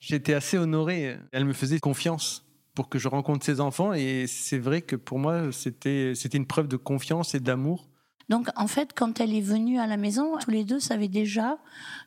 J'étais 0.00 0.32
assez 0.32 0.56
honoré. 0.56 1.18
Elle 1.32 1.44
me 1.44 1.52
faisait 1.52 1.78
confiance 1.78 2.46
pour 2.74 2.88
que 2.88 2.98
je 2.98 3.08
rencontre 3.08 3.44
ses 3.44 3.60
enfants 3.60 3.92
et 3.92 4.26
c'est 4.26 4.58
vrai 4.58 4.80
que 4.80 4.96
pour 4.96 5.18
moi, 5.18 5.52
c'était 5.52 6.14
une 6.14 6.46
preuve 6.46 6.66
de 6.66 6.78
confiance 6.78 7.34
et 7.34 7.40
d'amour. 7.40 7.90
Donc 8.30 8.48
en 8.56 8.66
fait, 8.66 8.92
quand 8.94 9.20
elle 9.20 9.34
est 9.34 9.42
venue 9.42 9.78
à 9.78 9.86
la 9.86 9.98
maison, 9.98 10.38
tous 10.38 10.50
les 10.50 10.64
deux 10.64 10.80
savaient 10.80 11.08
déjà 11.08 11.58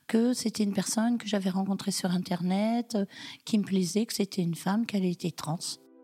que 0.07 0.34
c'était 0.34 0.63
une 0.63 0.74
personne 0.74 1.19
que 1.19 1.27
j'avais 1.27 1.51
rencontrée 1.51 1.91
sur 1.91 2.10
Internet, 2.10 2.95
euh, 2.95 3.05
qui 3.45 3.60
me 3.60 3.63
plaisait, 3.63 4.07
que 4.07 4.13
c'était 4.13 4.41
une 4.41 4.55
femme, 4.55 4.88
qu'elle 4.88 5.05
était 5.05 5.29
trans. 5.29 5.60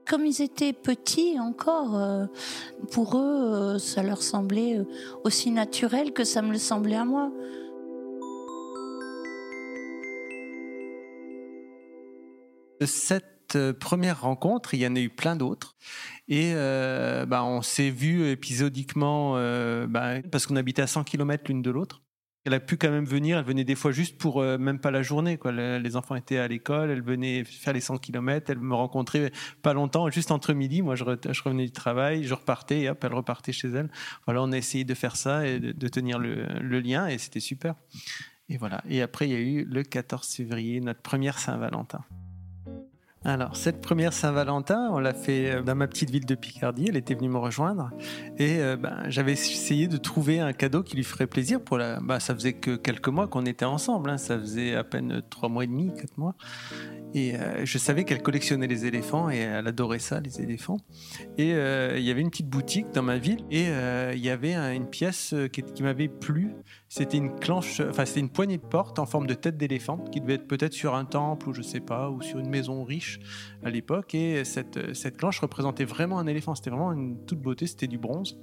Comme 0.07 0.25
ils 0.25 0.41
étaient 0.41 0.73
petits 0.73 1.39
encore, 1.39 1.95
euh, 1.95 2.25
pour 2.91 3.17
eux, 3.17 3.53
euh, 3.53 3.79
ça 3.79 4.03
leur 4.03 4.23
semblait 4.23 4.77
euh, 4.77 4.85
aussi 5.23 5.51
naturel 5.51 6.11
que 6.11 6.23
ça 6.23 6.41
me 6.41 6.51
le 6.51 6.57
semblait 6.57 6.95
à 6.95 7.05
moi. 7.05 7.31
Cette 12.83 13.73
première 13.79 14.21
rencontre, 14.21 14.73
il 14.73 14.81
y 14.81 14.87
en 14.87 14.95
a 14.95 14.99
eu 14.99 15.09
plein 15.09 15.35
d'autres. 15.35 15.75
Et 16.27 16.53
bah, 16.55 17.43
on 17.43 17.61
s'est 17.61 17.91
vu 17.91 18.27
épisodiquement 18.29 19.33
bah, 19.87 20.21
parce 20.31 20.47
qu'on 20.47 20.55
habitait 20.55 20.81
à 20.81 20.87
100 20.87 21.03
km 21.03 21.43
l'une 21.47 21.61
de 21.61 21.69
l'autre. 21.69 22.01
Elle 22.43 22.55
a 22.55 22.59
pu 22.59 22.77
quand 22.77 22.89
même 22.89 23.05
venir. 23.05 23.37
Elle 23.37 23.45
venait 23.45 23.63
des 23.63 23.75
fois 23.75 23.91
juste 23.91 24.17
pour 24.17 24.41
euh, 24.41 24.57
même 24.57 24.79
pas 24.79 24.89
la 24.89 25.03
journée. 25.03 25.37
Les 25.45 25.95
enfants 25.95 26.15
étaient 26.15 26.37
à 26.37 26.47
l'école. 26.47 26.89
Elle 26.89 27.03
venait 27.03 27.43
faire 27.43 27.73
les 27.73 27.81
100 27.81 27.99
km. 27.99 28.49
Elle 28.49 28.59
me 28.59 28.73
rencontrait 28.73 29.31
pas 29.61 29.73
longtemps, 29.73 30.09
juste 30.09 30.31
entre 30.31 30.53
midi. 30.53 30.81
Moi, 30.81 30.95
je, 30.95 31.03
revenais 31.03 31.65
du 31.65 31.71
travail, 31.71 32.23
je 32.23 32.33
repartais 32.33 32.81
et 32.81 32.89
hop, 32.89 33.03
elle 33.03 33.13
repartait 33.13 33.51
chez 33.51 33.69
elle. 33.69 33.89
Voilà, 34.25 34.41
on 34.41 34.51
a 34.51 34.57
essayé 34.57 34.83
de 34.83 34.93
faire 34.93 35.15
ça 35.15 35.45
et 35.45 35.59
de, 35.59 35.87
tenir 35.87 36.17
le, 36.17 36.45
le, 36.59 36.79
lien 36.79 37.07
et 37.07 37.17
c'était 37.17 37.39
super. 37.39 37.75
Et 38.49 38.57
voilà. 38.57 38.81
Et 38.89 39.01
après, 39.01 39.27
il 39.27 39.31
y 39.31 39.35
a 39.35 39.39
eu 39.39 39.63
le 39.63 39.83
14 39.83 40.27
février, 40.33 40.81
notre 40.81 41.01
première 41.01 41.37
Saint-Valentin. 41.37 42.03
Alors, 43.23 43.55
cette 43.55 43.81
première 43.81 44.13
Saint-Valentin, 44.13 44.89
on 44.91 44.97
l'a 44.97 45.13
fait 45.13 45.51
euh, 45.51 45.61
dans 45.61 45.75
ma 45.75 45.87
petite 45.87 46.09
ville 46.09 46.25
de 46.25 46.33
Picardie. 46.33 46.87
Elle 46.89 46.97
était 46.97 47.13
venue 47.13 47.29
me 47.29 47.37
rejoindre. 47.37 47.91
Et 48.39 48.57
euh, 48.59 48.77
ben, 48.77 49.03
j'avais 49.09 49.33
essayé 49.33 49.87
de 49.87 49.97
trouver 49.97 50.39
un 50.39 50.53
cadeau 50.53 50.81
qui 50.81 50.95
lui 50.95 51.03
ferait 51.03 51.27
plaisir. 51.27 51.61
Pour 51.61 51.77
la... 51.77 51.99
Ben, 51.99 52.19
ça 52.19 52.33
faisait 52.33 52.53
que 52.53 52.75
quelques 52.75 53.09
mois 53.09 53.27
qu'on 53.27 53.45
était 53.45 53.65
ensemble. 53.65 54.09
Hein. 54.09 54.17
Ça 54.17 54.39
faisait 54.39 54.75
à 54.75 54.83
peine 54.83 55.21
trois 55.29 55.49
mois 55.49 55.65
et 55.65 55.67
demi, 55.67 55.93
quatre 55.93 56.17
mois. 56.17 56.33
Et 57.13 57.35
euh, 57.35 57.65
je 57.65 57.77
savais 57.77 58.03
qu'elle 58.03 58.21
collectionnait 58.21 58.67
les 58.67 58.85
éléphants 58.85 59.29
et 59.29 59.37
elle 59.37 59.67
adorait 59.67 59.99
ça, 59.99 60.19
les 60.19 60.41
éléphants. 60.41 60.77
Et 61.37 61.51
il 61.51 62.03
y 62.03 62.11
avait 62.11 62.21
une 62.21 62.29
petite 62.29 62.49
boutique 62.49 62.87
dans 62.93 63.03
ma 63.03 63.17
ville 63.17 63.43
et 63.49 63.67
il 64.13 64.19
y 64.19 64.29
avait 64.29 64.53
une 64.75 64.87
pièce 64.87 65.33
qui, 65.51 65.83
m'avait 65.83 66.07
plu. 66.07 66.51
C'était 66.89 67.17
une 67.17 67.31
enfin 67.31 68.05
c'était 68.05 68.19
une 68.19 68.29
poignée 68.29 68.57
de 68.57 68.65
porte 68.65 68.99
en 68.99 69.05
forme 69.05 69.27
de 69.27 69.33
tête 69.33 69.57
d'éléphant 69.57 69.97
qui 69.97 70.21
devait 70.21 70.35
être 70.35 70.47
peut-être 70.47 70.73
sur 70.73 70.95
un 70.95 71.05
temple 71.05 71.49
ou 71.49 71.53
je 71.53 71.61
sais 71.61 71.79
pas, 71.79 72.09
ou 72.09 72.21
sur 72.21 72.39
une 72.39 72.49
maison 72.49 72.83
riche 72.83 73.19
à 73.63 73.69
l'époque. 73.69 74.15
Et 74.15 74.43
cette, 74.45 74.93
cette 74.95 75.21
représentait 75.21 75.85
vraiment 75.85 76.19
un 76.19 76.27
éléphant. 76.27 76.55
C'était 76.55 76.69
vraiment 76.69 76.93
une 76.93 77.25
toute 77.25 77.39
beauté, 77.39 77.67
c'était 77.67 77.87
du 77.87 77.97
bronze. 77.97 78.37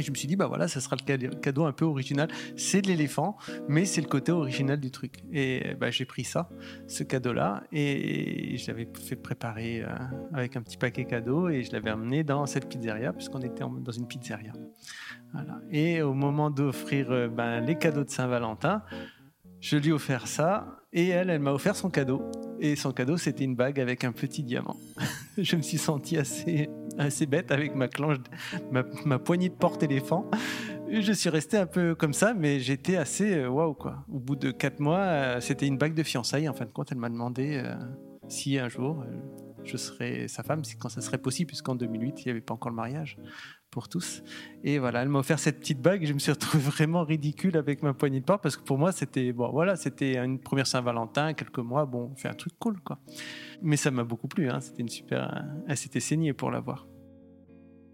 Et 0.00 0.02
je 0.02 0.10
me 0.10 0.16
suis 0.16 0.26
dit, 0.26 0.36
bah 0.36 0.46
voilà, 0.46 0.66
ça 0.66 0.80
sera 0.80 0.96
le 0.96 1.28
cadeau 1.34 1.66
un 1.66 1.72
peu 1.72 1.84
original. 1.84 2.28
C'est 2.56 2.80
de 2.80 2.88
l'éléphant, 2.88 3.36
mais 3.68 3.84
c'est 3.84 4.00
le 4.00 4.08
côté 4.08 4.32
original 4.32 4.80
du 4.80 4.90
truc. 4.90 5.22
Et 5.30 5.74
bah, 5.78 5.90
j'ai 5.90 6.06
pris 6.06 6.24
ça, 6.24 6.48
ce 6.88 7.02
cadeau-là, 7.02 7.64
et 7.70 8.56
je 8.56 8.66
l'avais 8.68 8.88
fait 9.06 9.16
préparer 9.16 9.82
euh, 9.82 9.88
avec 10.32 10.56
un 10.56 10.62
petit 10.62 10.78
paquet 10.78 11.04
cadeau, 11.04 11.50
et 11.50 11.62
je 11.62 11.72
l'avais 11.72 11.90
amené 11.90 12.24
dans 12.24 12.46
cette 12.46 12.66
pizzeria, 12.66 13.12
puisqu'on 13.12 13.40
était 13.40 13.62
dans 13.62 13.92
une 13.92 14.06
pizzeria. 14.06 14.52
Et 15.70 16.00
au 16.00 16.14
moment 16.14 16.50
d'offrir 16.50 17.10
euh, 17.10 17.28
ben, 17.28 17.60
les 17.60 17.76
cadeaux 17.76 18.04
de 18.04 18.10
Saint-Valentin, 18.10 18.82
je 19.60 19.76
lui 19.76 19.90
ai 19.90 19.92
offert 19.92 20.26
ça, 20.26 20.79
et 20.92 21.08
elle, 21.08 21.30
elle 21.30 21.40
m'a 21.40 21.52
offert 21.52 21.76
son 21.76 21.90
cadeau. 21.90 22.22
Et 22.58 22.76
son 22.76 22.92
cadeau, 22.92 23.16
c'était 23.16 23.44
une 23.44 23.54
bague 23.54 23.80
avec 23.80 24.04
un 24.04 24.12
petit 24.12 24.42
diamant. 24.42 24.76
je 25.38 25.56
me 25.56 25.62
suis 25.62 25.78
senti 25.78 26.16
assez, 26.16 26.68
assez 26.98 27.26
bête 27.26 27.50
avec 27.52 27.74
ma 27.74 27.88
ma, 28.70 29.18
poignée 29.18 29.48
de 29.48 29.54
porte-éléphant. 29.54 30.30
Je 30.90 31.12
suis 31.12 31.30
resté 31.30 31.56
un 31.56 31.66
peu 31.66 31.94
comme 31.94 32.12
ça, 32.12 32.34
mais 32.34 32.58
j'étais 32.58 32.96
assez 32.96 33.34
euh, 33.34 33.48
waouh 33.48 33.74
quoi. 33.74 34.04
Au 34.12 34.18
bout 34.18 34.36
de 34.36 34.50
quatre 34.50 34.80
mois, 34.80 34.98
euh, 34.98 35.40
c'était 35.40 35.66
une 35.66 35.78
bague 35.78 35.94
de 35.94 36.02
fiançailles. 36.02 36.48
En 36.48 36.54
fin 36.54 36.64
de 36.64 36.70
compte, 36.70 36.90
elle 36.90 36.98
m'a 36.98 37.08
demandé 37.08 37.62
euh, 37.64 37.74
si 38.28 38.58
un 38.58 38.68
jour 38.68 39.04
je 39.62 39.76
serais 39.76 40.26
sa 40.26 40.42
femme, 40.42 40.62
quand 40.78 40.88
ça 40.88 41.00
serait 41.00 41.18
possible, 41.18 41.48
puisqu'en 41.48 41.74
2008, 41.74 42.22
il 42.22 42.24
n'y 42.24 42.30
avait 42.30 42.40
pas 42.40 42.54
encore 42.54 42.70
le 42.70 42.76
mariage 42.76 43.18
pour 43.70 43.88
tous. 43.88 44.22
Et 44.64 44.78
voilà, 44.78 45.02
elle 45.02 45.08
m'a 45.08 45.20
offert 45.20 45.38
cette 45.38 45.60
petite 45.60 45.80
bague. 45.80 46.04
Je 46.04 46.12
me 46.12 46.18
suis 46.18 46.32
retrouvé 46.32 46.62
vraiment 46.64 47.04
ridicule 47.04 47.56
avec 47.56 47.82
ma 47.82 47.94
poignée 47.94 48.20
de 48.20 48.24
porte 48.24 48.42
parce 48.42 48.56
que 48.56 48.62
pour 48.62 48.78
moi, 48.78 48.92
c'était 48.92 49.32
bon, 49.32 49.50
voilà, 49.50 49.76
c'était 49.76 50.18
une 50.18 50.38
première 50.38 50.66
Saint-Valentin, 50.66 51.34
quelques 51.34 51.58
mois. 51.58 51.86
Bon, 51.86 52.10
on 52.12 52.16
fait 52.16 52.28
un 52.28 52.34
truc 52.34 52.52
cool, 52.58 52.80
quoi. 52.80 52.98
Mais 53.62 53.76
ça 53.76 53.90
m'a 53.90 54.04
beaucoup 54.04 54.28
plu. 54.28 54.50
Hein. 54.50 54.60
C'était 54.60 54.82
une 54.82 54.88
super. 54.88 55.44
Elle 55.68 55.76
s'était 55.76 56.00
saignée 56.00 56.32
pour 56.32 56.50
l'avoir. 56.50 56.86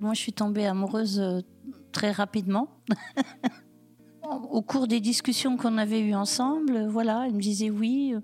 Moi, 0.00 0.14
je 0.14 0.20
suis 0.20 0.32
tombée 0.32 0.66
amoureuse 0.66 1.20
euh, 1.20 1.40
très 1.92 2.12
rapidement. 2.12 2.68
Au 4.50 4.60
cours 4.60 4.88
des 4.88 4.98
discussions 4.98 5.56
qu'on 5.56 5.78
avait 5.78 6.00
eues 6.00 6.14
ensemble, 6.14 6.88
voilà, 6.88 7.26
elle 7.26 7.34
me 7.34 7.40
disait 7.40 7.70
oui. 7.70 8.14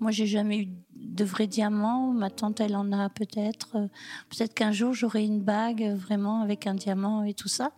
Moi, 0.00 0.10
j'ai 0.10 0.26
jamais 0.26 0.58
eu 0.58 0.68
de 1.06 1.24
vrais 1.24 1.46
diamants. 1.46 2.12
Ma 2.12 2.30
tante, 2.30 2.60
elle 2.60 2.76
en 2.76 2.92
a 2.92 3.08
peut-être. 3.08 3.88
Peut-être 4.30 4.54
qu'un 4.54 4.72
jour, 4.72 4.92
j'aurai 4.92 5.24
une 5.24 5.40
bague 5.40 5.94
vraiment 5.96 6.40
avec 6.42 6.66
un 6.66 6.74
diamant 6.74 7.24
et 7.24 7.34
tout 7.34 7.48
ça. 7.48 7.72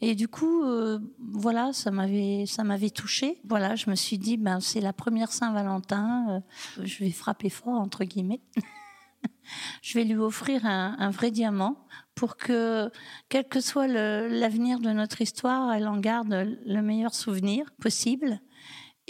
Et 0.00 0.14
du 0.14 0.28
coup, 0.28 0.62
euh, 0.62 0.98
voilà, 1.18 1.72
ça 1.72 1.90
m'avait, 1.90 2.44
ça 2.46 2.64
m'avait 2.64 2.90
touchée. 2.90 3.38
Voilà, 3.46 3.76
je 3.76 3.90
me 3.90 3.94
suis 3.94 4.18
dit, 4.18 4.36
ben 4.36 4.60
c'est 4.60 4.80
la 4.80 4.92
première 4.92 5.30
Saint-Valentin. 5.30 6.42
Euh, 6.78 6.84
je 6.84 7.04
vais 7.04 7.10
frapper 7.10 7.50
fort 7.50 7.80
entre 7.80 8.04
guillemets. 8.04 8.40
je 9.82 9.98
vais 9.98 10.04
lui 10.04 10.16
offrir 10.16 10.64
un, 10.64 11.10
vrai 11.10 11.30
diamant 11.30 11.76
pour 12.14 12.36
que, 12.36 12.90
quel 13.28 13.46
que 13.46 13.60
soit 13.60 13.88
l'avenir 13.88 14.80
de 14.80 14.90
notre 14.90 15.20
histoire, 15.20 15.72
elle 15.72 15.88
en 15.88 15.98
garde 15.98 16.56
le 16.66 16.80
meilleur 16.80 17.14
souvenir 17.14 17.70
possible. 17.80 18.40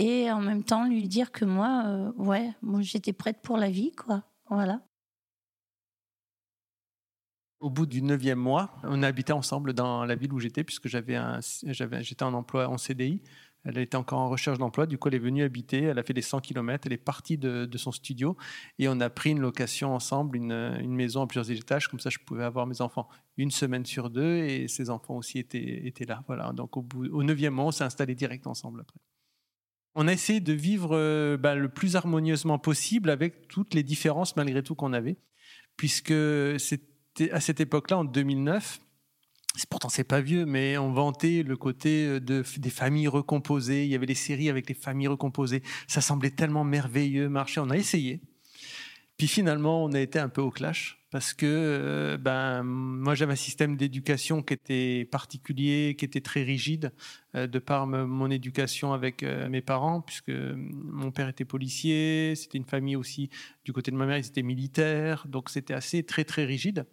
Et 0.00 0.30
en 0.30 0.40
même 0.40 0.64
temps, 0.64 0.88
lui 0.88 1.06
dire 1.08 1.30
que 1.30 1.44
moi, 1.44 1.82
euh, 1.84 2.10
ouais, 2.16 2.50
moi 2.62 2.80
j'étais 2.80 3.12
prête 3.12 3.42
pour 3.42 3.58
la 3.58 3.68
vie, 3.68 3.92
quoi. 3.92 4.24
Voilà. 4.48 4.80
Au 7.60 7.68
bout 7.68 7.84
du 7.84 8.00
neuvième 8.00 8.38
mois, 8.38 8.70
on 8.82 9.02
habitait 9.02 9.34
ensemble 9.34 9.74
dans 9.74 10.06
la 10.06 10.14
ville 10.14 10.32
où 10.32 10.40
j'étais, 10.40 10.64
puisque 10.64 10.88
j'étais 10.88 12.22
en 12.22 12.32
emploi 12.32 12.66
en 12.68 12.78
CDI. 12.78 13.20
Elle 13.62 13.76
était 13.76 13.98
encore 13.98 14.20
en 14.20 14.30
recherche 14.30 14.56
d'emploi, 14.56 14.86
du 14.86 14.96
coup 14.96 15.08
elle 15.08 15.16
est 15.16 15.18
venue 15.18 15.42
habiter, 15.42 15.82
elle 15.82 15.98
a 15.98 16.02
fait 16.02 16.14
les 16.14 16.22
100 16.22 16.40
km, 16.40 16.86
elle 16.86 16.94
est 16.94 16.96
partie 16.96 17.36
de, 17.36 17.68
son 17.76 17.92
studio 17.92 18.34
et 18.78 18.88
on 18.88 18.98
a 19.00 19.10
pris 19.10 19.32
une 19.32 19.40
location 19.40 19.94
ensemble, 19.94 20.38
une, 20.38 20.94
maison 20.94 21.20
à 21.20 21.26
plusieurs 21.26 21.50
étages, 21.50 21.86
comme 21.88 22.00
ça 22.00 22.08
je 22.08 22.16
pouvais 22.24 22.44
avoir 22.44 22.66
mes 22.66 22.80
enfants 22.80 23.06
une 23.36 23.50
semaine 23.50 23.84
sur 23.84 24.08
deux 24.08 24.36
et 24.36 24.66
ses 24.66 24.88
enfants 24.88 25.18
aussi 25.18 25.38
étaient, 25.38 25.86
étaient 25.86 26.06
là. 26.06 26.24
Voilà, 26.26 26.54
donc 26.54 26.74
au, 26.78 27.22
neuvième 27.22 27.52
mois 27.52 27.66
on 27.66 27.70
s'est 27.70 27.84
installé 27.84 28.14
direct 28.14 28.46
ensemble 28.46 28.80
après. 28.80 28.98
On 29.94 30.06
a 30.06 30.12
essayé 30.12 30.40
de 30.40 30.52
vivre 30.52 30.96
euh, 30.96 31.36
bah, 31.36 31.54
le 31.54 31.68
plus 31.68 31.96
harmonieusement 31.96 32.58
possible 32.58 33.10
avec 33.10 33.48
toutes 33.48 33.74
les 33.74 33.82
différences 33.82 34.36
malgré 34.36 34.62
tout 34.62 34.74
qu'on 34.74 34.92
avait, 34.92 35.16
puisque 35.76 36.14
c'était 36.58 37.30
à 37.32 37.40
cette 37.40 37.60
époque-là, 37.60 37.98
en 37.98 38.04
2009, 38.04 38.80
pourtant 39.68 39.88
c'est 39.88 40.04
pas 40.04 40.20
vieux, 40.20 40.46
mais 40.46 40.78
on 40.78 40.92
vantait 40.92 41.42
le 41.42 41.56
côté 41.56 42.06
euh, 42.06 42.20
de, 42.20 42.44
des 42.58 42.70
familles 42.70 43.08
recomposées. 43.08 43.84
Il 43.84 43.90
y 43.90 43.94
avait 43.94 44.06
les 44.06 44.14
séries 44.14 44.48
avec 44.48 44.68
les 44.68 44.74
familles 44.74 45.08
recomposées. 45.08 45.62
Ça 45.88 46.00
semblait 46.00 46.30
tellement 46.30 46.64
merveilleux, 46.64 47.28
marcher. 47.28 47.60
On 47.60 47.70
a 47.70 47.76
essayé. 47.76 48.20
Puis 49.20 49.28
finalement, 49.28 49.84
on 49.84 49.92
a 49.92 50.00
été 50.00 50.18
un 50.18 50.30
peu 50.30 50.40
au 50.40 50.50
clash 50.50 50.98
parce 51.10 51.34
que 51.34 51.44
euh, 51.44 52.16
ben 52.16 52.62
moi 52.62 53.14
j'avais 53.14 53.34
un 53.34 53.36
système 53.36 53.76
d'éducation 53.76 54.42
qui 54.42 54.54
était 54.54 55.04
particulier, 55.12 55.94
qui 55.98 56.06
était 56.06 56.22
très 56.22 56.42
rigide 56.42 56.90
euh, 57.34 57.46
de 57.46 57.58
par 57.58 57.86
mon 57.86 58.30
éducation 58.30 58.94
avec 58.94 59.22
mes 59.22 59.60
parents 59.60 60.00
puisque 60.00 60.30
mon 60.30 61.10
père 61.10 61.28
était 61.28 61.44
policier, 61.44 62.32
c'était 62.34 62.56
une 62.56 62.64
famille 62.64 62.96
aussi 62.96 63.28
du 63.66 63.74
côté 63.74 63.90
de 63.90 63.96
ma 63.96 64.06
mère, 64.06 64.16
ils 64.16 64.26
étaient 64.26 64.40
militaires, 64.40 65.26
donc 65.28 65.50
c'était 65.50 65.74
assez 65.74 66.02
très 66.02 66.24
très 66.24 66.46
rigide. 66.46 66.86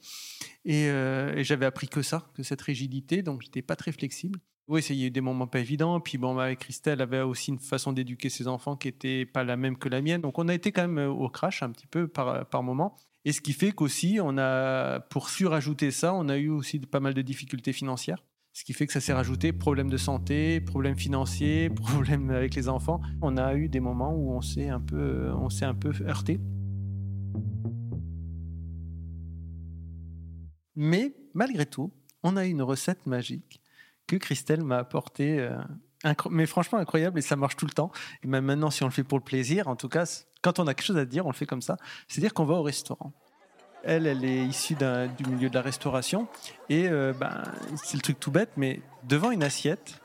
Et, 0.66 0.88
et 0.88 1.44
j'avais 1.46 1.66
appris 1.66 1.88
que 1.88 2.02
ça, 2.02 2.30
que 2.34 2.44
cette 2.44 2.62
rigidité, 2.62 3.22
donc 3.22 3.42
j'étais 3.42 3.62
pas 3.62 3.78
très 3.78 3.94
flexible. 3.94 4.42
Oui, 4.68 4.86
il 4.90 4.96
y 4.98 5.04
a 5.06 5.08
eu 5.08 5.12
des 5.12 5.22
moments 5.22 5.48
pas 5.48 5.60
évidents. 5.60 6.00
Puis 6.02 6.18
bon, 6.18 6.38
avec 6.38 6.60
Christelle 6.60 7.02
avait 7.02 7.22
aussi 7.22 7.52
une 7.52 7.60
façon 7.60 7.94
d'éduquer 7.94 8.30
ses 8.30 8.50
enfants 8.50 8.76
qui 8.76 8.90
était 8.90 9.26
pas 9.26 9.46
la 9.46 9.56
même 9.56 9.78
que 9.78 9.88
la 9.88 10.02
mienne. 10.02 10.22
Donc 10.22 10.40
on 10.40 10.50
a 10.50 10.54
été 10.54 10.74
quand 10.74 10.82
même 10.82 10.98
euh, 10.98 11.10
au 11.10 11.30
crash 11.30 11.64
un 11.64 11.72
petit 11.72 11.88
peu 11.88 12.08
par, 12.08 12.46
par 12.48 12.64
moment. 12.64 12.98
Et 13.24 13.32
ce 13.32 13.40
qui 13.40 13.54
fait 13.54 13.72
qu'aussi, 13.72 14.20
on 14.22 14.38
a, 14.38 15.00
pour 15.00 15.30
surajouter 15.30 15.92
ça, 15.92 16.14
on 16.14 16.28
a 16.28 16.38
eu 16.38 16.50
aussi 16.50 16.80
pas 16.80 17.00
mal 17.00 17.14
de 17.14 17.22
difficultés 17.22 17.72
financières. 17.72 18.24
Ce 18.52 18.66
qui 18.66 18.74
fait 18.74 18.88
que 18.88 18.94
ça 18.94 19.00
s'est 19.00 19.14
rajouté 19.14 19.54
problèmes 19.54 19.90
de 19.90 19.98
santé, 19.98 20.60
problèmes 20.60 20.98
financiers, 20.98 21.70
problèmes 21.76 22.30
avec 22.32 22.54
les 22.54 22.68
enfants. 22.68 23.00
On 23.22 23.38
a 23.38 23.56
eu 23.56 23.70
des 23.70 23.80
moments 23.80 24.14
où 24.14 24.32
on 24.32 24.42
s'est 24.42 24.68
un 24.68 24.82
peu, 24.82 25.32
on 25.32 25.50
s'est 25.50 25.66
un 25.66 25.76
peu 25.76 25.94
heurté. 26.06 26.42
Mais 30.76 31.14
malgré 31.34 31.66
tout, 31.66 31.94
on 32.24 32.36
a 32.36 32.46
une 32.46 32.62
recette 32.62 33.06
magique 33.06 33.62
que 34.08 34.16
Christelle 34.16 34.64
m'a 34.64 34.78
apportée, 34.78 35.40
euh, 35.40 36.14
mais 36.30 36.46
franchement 36.46 36.80
incroyable 36.80 37.20
et 37.20 37.22
ça 37.22 37.36
marche 37.36 37.56
tout 37.56 37.66
le 37.66 37.72
temps. 37.72 37.92
Et 38.24 38.28
même 38.28 38.46
maintenant, 38.46 38.72
si 38.72 38.84
on 38.84 38.88
le 38.88 38.92
fait 38.92 39.04
pour 39.04 39.18
le 39.18 39.24
plaisir, 39.24 39.68
en 39.68 39.76
tout 39.76 39.90
cas, 39.90 40.24
quand 40.42 40.60
on 40.60 40.68
a 40.68 40.74
quelque 40.74 40.86
chose 40.86 40.98
à 40.98 41.06
dire, 41.06 41.26
on 41.26 41.30
le 41.30 41.36
fait 41.36 41.46
comme 41.46 41.62
ça. 41.62 41.78
C'est-à-dire 42.08 42.34
qu'on 42.34 42.46
va 42.46 42.56
au 42.56 42.64
restaurant. 42.64 43.14
Elle, 43.84 44.08
elle 44.08 44.26
est 44.26 44.46
issue 44.46 44.76
du 44.76 45.30
milieu 45.30 45.50
de 45.50 45.56
la 45.56 45.62
restauration 45.62 46.28
et 46.68 46.88
euh, 46.90 47.14
ben, 47.14 47.44
c'est 47.76 47.96
le 47.96 48.02
truc 48.02 48.20
tout 48.20 48.32
bête, 48.32 48.50
mais 48.58 48.82
devant 49.04 49.32
une 49.32 49.44
assiette 49.44 50.02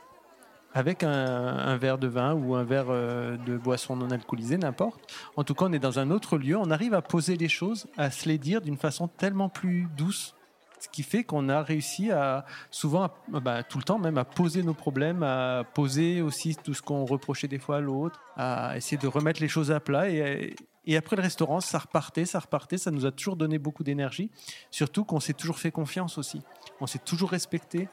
avec 0.74 1.02
un, 1.02 1.76
verre 1.76 1.98
de 1.98 2.06
vin 2.06 2.34
ou 2.34 2.54
un 2.54 2.64
verre 2.64 2.86
euh, 2.88 3.36
de 3.36 3.56
boisson 3.56 3.96
non 3.96 4.10
alcoolisée, 4.10 4.56
n'importe. 4.56 5.00
En 5.36 5.44
tout 5.44 5.54
cas, 5.54 5.66
on 5.66 5.72
est 5.72 5.78
dans 5.78 5.98
un 5.98 6.10
autre 6.10 6.38
lieu. 6.38 6.56
On 6.56 6.70
arrive 6.70 6.94
à 6.94 7.02
poser 7.02 7.36
les 7.36 7.48
choses, 7.48 7.86
à 7.96 8.10
se 8.10 8.28
les 8.28 8.38
dire 8.38 8.60
d'une 8.60 8.76
façon 8.76 9.08
tellement 9.08 9.48
plus 9.48 9.88
douce 9.96 10.34
ce 10.82 10.88
qui 10.88 11.04
fait 11.04 11.22
qu'on 11.22 11.48
a 11.48 11.62
réussi 11.62 12.10
à 12.10 12.44
souvent, 12.72 13.08
bah, 13.28 13.62
tout 13.62 13.78
le 13.78 13.84
temps 13.84 14.00
même, 14.00 14.18
à 14.18 14.24
poser 14.24 14.64
nos 14.64 14.74
problèmes, 14.74 15.22
à 15.22 15.62
poser 15.74 16.22
aussi 16.22 16.56
tout 16.56 16.74
ce 16.74 16.82
qu'on 16.82 17.04
reprochait 17.04 17.46
des 17.46 17.60
fois 17.60 17.76
à 17.76 17.80
l'autre, 17.80 18.20
à 18.36 18.76
essayer 18.76 18.96
de 18.96 19.06
remettre 19.06 19.40
les 19.40 19.46
choses 19.46 19.70
à 19.70 19.78
plat. 19.78 20.10
Et, 20.10 20.56
et 20.84 20.96
après 20.96 21.14
le 21.14 21.22
restaurant, 21.22 21.60
ça 21.60 21.78
repartait, 21.78 22.24
ça 22.24 22.40
repartait, 22.40 22.78
ça 22.78 22.90
nous 22.90 23.06
a 23.06 23.12
toujours 23.12 23.36
donné 23.36 23.58
beaucoup 23.58 23.84
d'énergie. 23.84 24.28
Surtout 24.72 25.04
qu'on 25.04 25.20
s'est 25.20 25.34
toujours 25.34 25.60
fait 25.60 25.70
confiance 25.70 26.18
aussi. 26.18 26.42
On 26.80 26.88
s'est 26.88 26.98
toujours 26.98 27.30
respecté. 27.30 27.88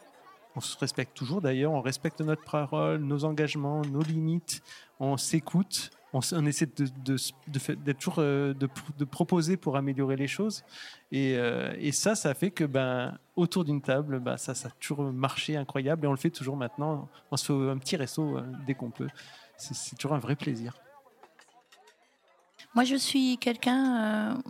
On 0.55 0.59
se 0.59 0.75
respecte 0.79 1.15
toujours 1.15 1.41
d'ailleurs, 1.41 1.71
on 1.71 1.81
respecte 1.81 2.21
notre 2.21 2.43
parole, 2.43 3.01
nos 3.01 3.23
engagements, 3.23 3.83
nos 3.83 4.01
limites, 4.01 4.63
on 4.99 5.15
s'écoute, 5.15 5.91
on, 6.13 6.45
essaie 6.45 6.65
de, 6.65 6.87
de, 7.05 7.91
toujours 7.93 8.15
euh, 8.19 8.53
de, 8.53 9.05
proposer 9.05 9.57
pour 9.57 9.77
améliorer 9.77 10.15
les 10.15 10.27
choses. 10.27 10.63
Euh, 11.13 11.73
et, 11.77 11.91
ça, 11.91 12.15
ça 12.15 12.33
fait 12.33 12.51
que 12.51 12.63
ben, 12.63 13.17
autour 13.35 13.63
d'une 13.63 13.81
table, 13.81 14.19
ben, 14.19 14.37
ça, 14.37 14.55
ça 14.55 14.69
a 14.69 14.71
toujours 14.79 15.03
marché 15.03 15.55
incroyable 15.55 16.05
et 16.05 16.07
on 16.07 16.11
le 16.11 16.17
fait 16.17 16.31
toujours 16.31 16.57
maintenant. 16.57 17.07
On 17.31 17.37
se 17.37 17.45
fait 17.45 17.69
un 17.69 17.77
petit 17.77 17.95
resto 17.95 18.37
euh, 18.37 18.43
dès 18.65 18.73
qu'on 18.73 18.91
peut. 18.91 19.09
C'est 19.57 19.97
toujours 19.97 20.15
un 20.15 20.19
vrai 20.19 20.35
plaisir. 20.35 20.73
Moi, 22.75 22.85
je 22.85 22.95
suis 22.95 23.37
quelqu'un. 23.37 24.41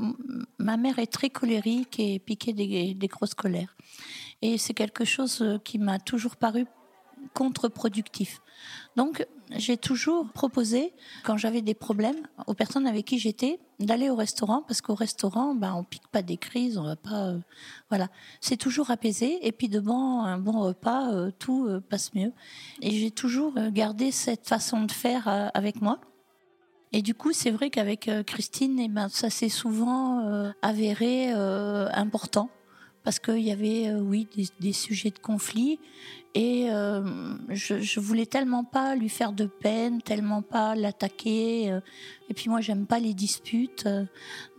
ma 0.59 0.77
mère 0.77 0.99
est 0.99 1.11
très 1.11 1.29
colérique 1.29 1.99
et 1.99 2.19
piquée 2.19 2.53
des, 2.53 2.93
des 2.93 3.07
grosses 3.07 3.33
colères. 3.33 3.75
Et 4.41 4.57
c'est 4.57 4.73
quelque 4.73 5.03
chose 5.03 5.59
qui 5.63 5.79
m'a 5.79 5.99
toujours 5.99 6.35
paru 6.35 6.65
contre-productif. 7.33 8.41
Donc, 8.95 9.25
j'ai 9.51 9.77
toujours 9.77 10.29
proposé, 10.31 10.93
quand 11.23 11.37
j'avais 11.37 11.61
des 11.61 11.73
problèmes, 11.73 12.27
aux 12.45 12.53
personnes 12.53 12.85
avec 12.85 13.05
qui 13.05 13.17
j'étais, 13.17 13.59
d'aller 13.79 14.09
au 14.09 14.15
restaurant, 14.15 14.63
parce 14.67 14.81
qu'au 14.81 14.93
restaurant, 14.93 15.55
ben, 15.55 15.73
on 15.73 15.83
pique 15.83 16.07
pas 16.11 16.21
des 16.21 16.37
crises, 16.37 16.77
on 16.77 16.83
va 16.83 16.95
pas, 16.95 17.29
euh, 17.29 17.39
voilà. 17.89 18.09
C'est 18.41 18.57
toujours 18.57 18.91
apaisé, 18.91 19.45
et 19.47 19.51
puis 19.51 19.67
devant 19.67 20.23
un 20.23 20.37
bon 20.37 20.59
repas, 20.59 21.11
euh, 21.11 21.31
tout 21.39 21.65
euh, 21.67 21.79
passe 21.79 22.13
mieux. 22.13 22.31
Et 22.81 22.91
j'ai 22.91 23.11
toujours 23.11 23.53
gardé 23.71 24.11
cette 24.11 24.47
façon 24.47 24.83
de 24.83 24.91
faire 24.91 25.27
avec 25.53 25.81
moi. 25.81 25.99
Et 26.91 27.01
du 27.01 27.13
coup, 27.13 27.33
c'est 27.33 27.51
vrai 27.51 27.69
qu'avec 27.69 28.09
Christine, 28.25 28.79
eh 28.79 28.87
ben, 28.87 29.09
ça 29.09 29.29
s'est 29.29 29.49
souvent 29.49 30.51
avéré 30.61 31.31
important 31.31 32.49
parce 33.09 33.17
qu'il 33.17 33.39
y 33.39 33.51
avait, 33.51 33.91
oui, 33.95 34.27
des, 34.59 34.71
sujets 34.71 35.09
de 35.09 35.17
conflit 35.17 35.79
et 36.35 36.67
euh, 36.69 37.33
je, 37.49 37.79
je 37.79 37.99
voulais 37.99 38.27
tellement 38.27 38.63
pas 38.63 38.93
lui 38.93 39.09
faire 39.09 39.33
de 39.33 39.47
peine, 39.47 39.99
tellement 39.99 40.43
pas 40.43 40.75
l'attaquer. 40.75 41.71
Euh. 41.71 41.79
et 42.29 42.35
puis 42.35 42.51
moi, 42.51 42.61
j'aime 42.61 42.85
pas 42.85 42.99
les 42.99 43.15
disputes. 43.15 43.87
Euh. 43.87 44.05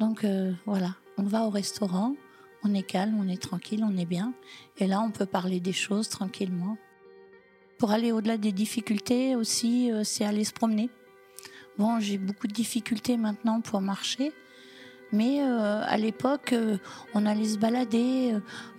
donc 0.00 0.26
voilà, 0.66 0.96
on 1.16 1.22
va 1.22 1.44
au 1.44 1.50
restaurant, 1.50 2.16
on 2.64 2.74
est 2.74 2.82
calme, 2.82 3.20
on 3.20 3.28
est 3.28 3.40
tranquille, 3.40 3.84
on 3.88 3.96
est 3.96 4.04
bien. 4.04 4.34
Et 4.78 4.88
là, 4.88 5.00
on 5.00 5.12
peut 5.12 5.26
parler 5.26 5.60
des 5.60 5.72
choses 5.72 6.08
tranquillement. 6.08 6.76
Pour 7.78 7.92
aller 7.92 8.10
au-delà 8.10 8.36
des 8.36 8.50
difficultés 8.50 9.36
aussi, 9.36 9.92
c'est 10.02 10.24
aller 10.24 10.42
se 10.42 10.52
promener. 10.52 10.90
Bon, 11.78 12.00
j'ai 12.00 12.18
beaucoup 12.18 12.48
de 12.48 12.52
difficultés 12.52 13.16
maintenant 13.16 13.60
pour 13.60 13.80
marcher. 13.80 14.32
Mais 15.12 15.40
euh, 15.40 15.82
à 15.84 15.96
l'époque, 15.96 16.52
euh, 16.52 16.76
on 17.14 17.26
allait 17.26 17.48
se 17.48 17.58
balader. 17.58 18.34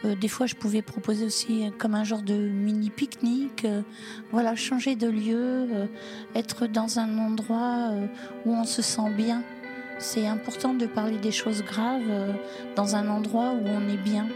Euh, 0.06 0.16
des 0.16 0.28
fois, 0.28 0.46
je 0.46 0.56
pouvais 0.56 0.82
proposer 0.82 1.26
aussi 1.26 1.72
comme 1.78 1.96
un 1.96 2.04
genre 2.04 2.22
de 2.22 2.34
mini 2.34 2.90
pique-nique. 2.90 3.68
voilà, 4.32 4.56
changer 4.56 4.96
de 4.96 5.08
lieu, 5.08 5.68
être 6.36 6.68
dans 6.68 7.00
un 7.00 7.18
endroit 7.18 7.92
où 8.46 8.54
on 8.54 8.64
se 8.64 8.82
sent 8.82 9.10
bien. 9.16 9.44
C'est 10.00 10.28
important 10.28 10.74
de 10.74 10.86
parler 10.86 11.18
des 11.18 11.32
choses 11.32 11.64
graves 11.64 12.36
dans 12.76 12.96
un 12.96 13.08
endroit 13.08 13.52
où 13.54 13.68
on 13.68 13.90
est 13.90 14.02
bien. 14.04 14.28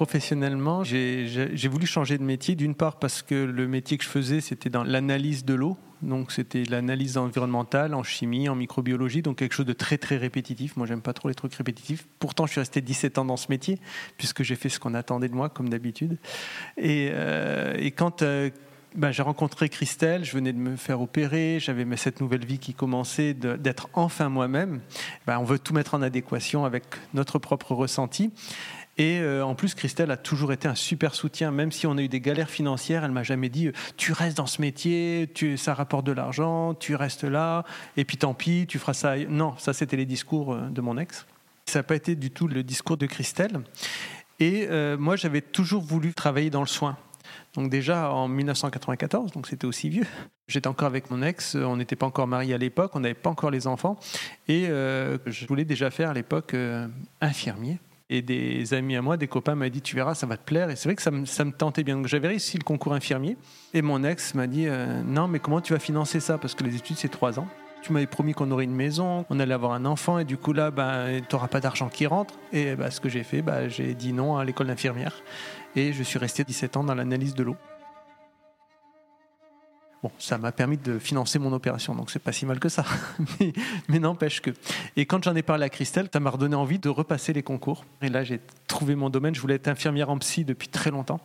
Professionnellement, 0.00 0.82
j'ai 0.82 1.68
voulu 1.70 1.84
changer 1.84 2.16
de 2.16 2.22
métier, 2.22 2.54
d'une 2.54 2.74
part 2.74 2.98
parce 2.98 3.20
que 3.20 3.34
le 3.34 3.68
métier 3.68 3.98
que 3.98 4.04
je 4.04 4.08
faisais, 4.08 4.40
c'était 4.40 4.70
dans 4.70 4.82
l'analyse 4.82 5.44
de 5.44 5.52
l'eau. 5.52 5.76
Donc 6.00 6.32
c'était 6.32 6.62
l'analyse 6.64 7.18
environnementale 7.18 7.92
en 7.92 8.02
chimie, 8.02 8.48
en 8.48 8.54
microbiologie, 8.54 9.20
donc 9.20 9.36
quelque 9.36 9.52
chose 9.52 9.66
de 9.66 9.74
très 9.74 9.98
très 9.98 10.16
répétitif. 10.16 10.74
Moi 10.78 10.86
j'aime 10.86 11.02
pas 11.02 11.12
trop 11.12 11.28
les 11.28 11.34
trucs 11.34 11.52
répétitifs. 11.52 12.06
Pourtant 12.18 12.46
je 12.46 12.52
suis 12.52 12.60
resté 12.60 12.80
17 12.80 13.18
ans 13.18 13.26
dans 13.26 13.36
ce 13.36 13.48
métier, 13.50 13.78
puisque 14.16 14.42
j'ai 14.42 14.56
fait 14.56 14.70
ce 14.70 14.80
qu'on 14.80 14.94
attendait 14.94 15.28
de 15.28 15.34
moi, 15.34 15.50
comme 15.50 15.68
d'habitude. 15.68 16.16
Et, 16.78 17.10
euh, 17.12 17.90
quand 17.94 18.22
euh, 18.22 18.48
ben, 18.96 19.12
j'ai 19.12 19.22
rencontré 19.22 19.68
Christelle, 19.68 20.24
je 20.24 20.32
venais 20.32 20.52
de 20.52 20.58
me 20.58 20.76
faire 20.76 21.00
opérer, 21.00 21.58
j'avais 21.60 21.86
cette 21.96 22.20
nouvelle 22.20 22.44
vie 22.44 22.58
qui 22.58 22.74
commençait 22.74 23.34
d'être 23.34 23.88
enfin 23.92 24.28
moi-même. 24.28 24.80
Ben, 25.26 25.38
on 25.38 25.44
veut 25.44 25.58
tout 25.58 25.74
mettre 25.74 25.94
en 25.94 26.02
adéquation 26.02 26.64
avec 26.64 26.84
notre 27.14 27.38
propre 27.38 27.72
ressenti. 27.72 28.32
Et 29.00 29.18
euh, 29.18 29.42
en 29.42 29.54
plus, 29.54 29.74
Christelle 29.74 30.10
a 30.10 30.18
toujours 30.18 30.52
été 30.52 30.68
un 30.68 30.74
super 30.74 31.14
soutien, 31.14 31.50
même 31.50 31.72
si 31.72 31.86
on 31.86 31.96
a 31.96 32.02
eu 32.02 32.08
des 32.08 32.20
galères 32.20 32.50
financières. 32.50 33.02
Elle 33.02 33.12
m'a 33.12 33.22
jamais 33.22 33.48
dit 33.48 33.68
euh, 33.68 33.72
tu 33.96 34.12
restes 34.12 34.36
dans 34.36 34.46
ce 34.46 34.60
métier, 34.60 35.26
ça 35.56 35.72
rapporte 35.72 36.04
de 36.04 36.12
l'argent, 36.12 36.74
tu 36.74 36.94
restes 36.96 37.24
là, 37.24 37.64
et 37.96 38.04
puis 38.04 38.18
tant 38.18 38.34
pis, 38.34 38.66
tu 38.68 38.78
feras 38.78 38.92
ça. 38.92 39.16
Non, 39.16 39.54
ça 39.56 39.72
c'était 39.72 39.96
les 39.96 40.04
discours 40.04 40.52
euh, 40.52 40.68
de 40.68 40.82
mon 40.82 40.98
ex. 40.98 41.26
Ça 41.64 41.78
n'a 41.78 41.82
pas 41.82 41.94
été 41.94 42.14
du 42.14 42.30
tout 42.30 42.46
le 42.46 42.62
discours 42.62 42.98
de 42.98 43.06
Christelle. 43.06 43.60
Et 44.38 44.68
moi, 44.98 45.16
j'avais 45.16 45.42
toujours 45.42 45.82
voulu 45.82 46.14
travailler 46.14 46.48
dans 46.48 46.62
le 46.62 46.66
soin. 46.66 46.96
Donc 47.54 47.68
déjà 47.68 48.10
en 48.10 48.26
1994, 48.26 49.32
donc 49.32 49.46
c'était 49.46 49.66
aussi 49.66 49.90
vieux. 49.90 50.06
J'étais 50.48 50.66
encore 50.66 50.88
avec 50.88 51.10
mon 51.10 51.22
ex, 51.22 51.54
on 51.56 51.76
n'était 51.76 51.94
pas 51.94 52.06
encore 52.06 52.26
mariés 52.26 52.54
à 52.54 52.58
l'époque, 52.58 52.92
on 52.94 53.00
n'avait 53.00 53.12
pas 53.12 53.28
encore 53.28 53.50
les 53.50 53.66
enfants, 53.66 53.98
et 54.48 54.64
je 54.66 55.46
voulais 55.46 55.66
déjà 55.66 55.90
faire 55.90 56.08
à 56.08 56.14
l'époque 56.14 56.56
infirmier 57.20 57.78
et 58.12 58.22
des 58.22 58.74
amis 58.74 58.96
à 58.96 59.02
moi, 59.02 59.16
des 59.16 59.28
copains 59.28 59.54
m'ont 59.54 59.68
dit 59.68 59.80
Tu 59.80 59.94
verras, 59.94 60.14
ça 60.14 60.26
va 60.26 60.36
te 60.36 60.44
plaire. 60.44 60.68
Et 60.68 60.76
c'est 60.76 60.88
vrai 60.88 60.96
que 60.96 61.02
ça 61.02 61.12
me, 61.12 61.52
tentait 61.52 61.84
bien. 61.84 61.96
Donc 61.96 62.08
j'avais 62.08 62.28
réussi 62.28 62.58
le 62.58 62.64
concours 62.64 62.92
infirmier. 62.92 63.36
Et 63.72 63.82
mon 63.82 64.02
ex 64.02 64.34
m'a 64.34 64.48
dit 64.48 64.66
euh, 64.66 65.02
Non, 65.04 65.28
mais 65.28 65.38
comment 65.38 65.60
tu 65.60 65.72
vas 65.72 65.78
financer 65.78 66.18
ça? 66.18 66.36
Parce 66.36 66.56
que 66.56 66.64
les 66.64 66.74
études, 66.74 66.96
c'est 66.96 67.08
trois 67.08 67.38
ans. 67.38 67.46
Tu 67.82 67.92
m'avais 67.92 68.08
promis 68.08 68.34
qu'on 68.34 68.50
aurait 68.50 68.64
une 68.64 68.74
maison, 68.74 69.24
on 69.30 69.40
allait 69.40 69.54
avoir 69.54 69.72
un 69.72 69.86
enfant, 69.86 70.18
et 70.18 70.26
du 70.26 70.36
coup 70.36 70.52
là, 70.52 70.70
ben, 70.70 71.22
tu 71.26 71.34
n'auras 71.34 71.48
pas 71.48 71.60
d'argent 71.60 71.88
qui 71.88 72.06
rentre. 72.06 72.34
Et 72.52 72.74
ben, 72.74 72.90
ce 72.90 73.00
que 73.00 73.08
j'ai 73.08 73.22
fait, 73.22 73.40
ben, 73.40 73.68
j'ai 73.68 73.94
dit 73.94 74.12
non 74.12 74.36
à 74.36 74.44
l'école 74.44 74.66
d'infirmière. 74.66 75.22
Et 75.76 75.94
je 75.94 76.02
suis 76.02 76.18
resté 76.18 76.44
17 76.44 76.76
ans 76.76 76.84
dans 76.84 76.94
l'analyse 76.94 77.34
de 77.34 77.44
l'eau. 77.44 77.56
Bon, 80.02 80.10
ça 80.18 80.38
m'a 80.38 80.50
permis 80.50 80.78
de 80.78 80.98
financer 80.98 81.38
mon 81.38 81.52
opération, 81.52 81.94
donc 81.94 82.10
c'est 82.10 82.22
pas 82.22 82.32
si 82.32 82.46
mal 82.46 82.58
que 82.58 82.70
ça. 82.70 82.86
mais, 83.88 83.98
n'empêche 83.98 84.40
que. 84.40 84.50
Et 84.96 85.04
quand 85.04 85.22
j'en 85.22 85.36
ai 85.36 85.42
parlé 85.42 85.64
à 85.64 85.68
Christelle, 85.68 86.08
ça 86.10 86.20
m'a 86.20 86.30
redonné 86.30 86.56
envie 86.56 86.78
de 86.78 86.88
repasser 86.88 87.34
les 87.34 87.42
concours. 87.42 87.84
Et 88.00 88.08
là, 88.08 88.24
j'ai 88.24 88.40
trouvé 88.66 88.94
mon 88.94 89.10
domaine. 89.10 89.34
Je 89.34 89.42
voulais 89.42 89.56
être 89.56 89.68
infirmière 89.68 90.08
en 90.08 90.16
psy 90.16 90.46
depuis 90.46 90.68
très 90.68 90.90
longtemps. 90.90 91.20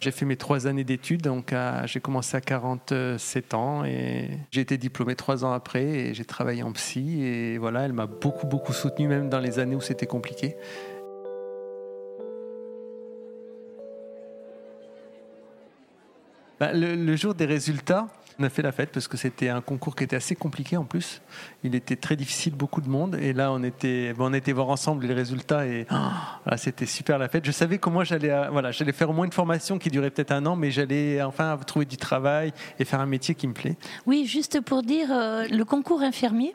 J'ai 0.00 0.10
fait 0.10 0.26
mes 0.26 0.36
trois 0.36 0.66
années 0.66 0.84
d'études, 0.84 1.22
donc 1.22 1.54
j'ai 1.86 2.00
commencé 2.00 2.36
à 2.36 2.42
47 2.42 3.54
ans 3.54 3.84
et 3.84 4.28
j'ai 4.50 4.60
été 4.60 4.76
diplômé 4.76 5.16
trois 5.16 5.44
ans 5.46 5.52
après 5.52 5.84
et 5.84 6.14
j'ai 6.14 6.26
travaillé 6.26 6.62
en 6.62 6.72
psy. 6.72 7.22
Et 7.22 7.56
voilà, 7.56 7.86
elle 7.86 7.94
m'a 7.94 8.06
beaucoup, 8.06 8.46
beaucoup 8.46 8.74
soutenu, 8.74 9.08
même 9.08 9.30
dans 9.30 9.40
les 9.40 9.58
années 9.58 9.76
où 9.76 9.80
c'était 9.80 10.06
compliqué. 10.06 10.56
Bah, 16.60 16.72
le, 16.74 17.16
jour 17.16 17.34
des 17.34 17.46
résultats, 17.46 18.06
On 18.38 18.44
a 18.44 18.50
fait 18.50 18.60
la 18.60 18.70
fête 18.70 18.90
parce 18.92 19.08
que 19.08 19.16
c'était 19.16 19.48
un 19.48 19.62
concours 19.62 19.96
qui 19.96 20.04
était 20.04 20.16
assez 20.16 20.34
compliqué 20.34 20.76
en 20.76 20.84
plus. 20.84 21.22
Il 21.64 21.74
était 21.74 21.96
très 21.96 22.16
difficile, 22.16 22.54
beaucoup 22.54 22.82
de 22.82 22.88
monde. 22.88 23.14
Et 23.16 23.32
là, 23.32 23.50
on 23.50 23.62
était, 23.62 24.14
on 24.18 24.34
était 24.34 24.52
voir 24.52 24.68
ensemble 24.68 25.06
les 25.06 25.14
résultats 25.14 25.66
et 25.66 25.86
oh, 25.90 26.56
c'était 26.56 26.84
super 26.84 27.18
la 27.18 27.28
fête. 27.28 27.46
Je 27.46 27.50
savais 27.50 27.78
comment 27.78 28.04
j'allais, 28.04 28.30
euh, 28.30 28.50
voilà, 28.50 28.72
j'allais 28.72 28.92
faire 28.92 29.08
au 29.08 29.14
moins 29.14 29.24
une 29.24 29.32
formation 29.32 29.78
qui 29.78 29.88
durait 29.88 30.10
peut-être 30.10 30.32
un 30.32 30.44
an, 30.44 30.54
mais 30.54 30.70
j'allais 30.70 31.22
enfin 31.22 31.58
trouver 31.66 31.86
du 31.86 31.96
travail 31.96 32.52
et 32.78 32.84
faire 32.84 33.00
un 33.00 33.06
métier 33.06 33.34
qui 33.34 33.46
me 33.48 33.54
plaît. 33.54 33.76
Oui, 34.04 34.26
juste 34.26 34.60
pour 34.60 34.82
dire, 34.82 35.08
euh, 35.10 35.46
le 35.50 35.64
concours 35.64 36.02
infirmier, 36.02 36.54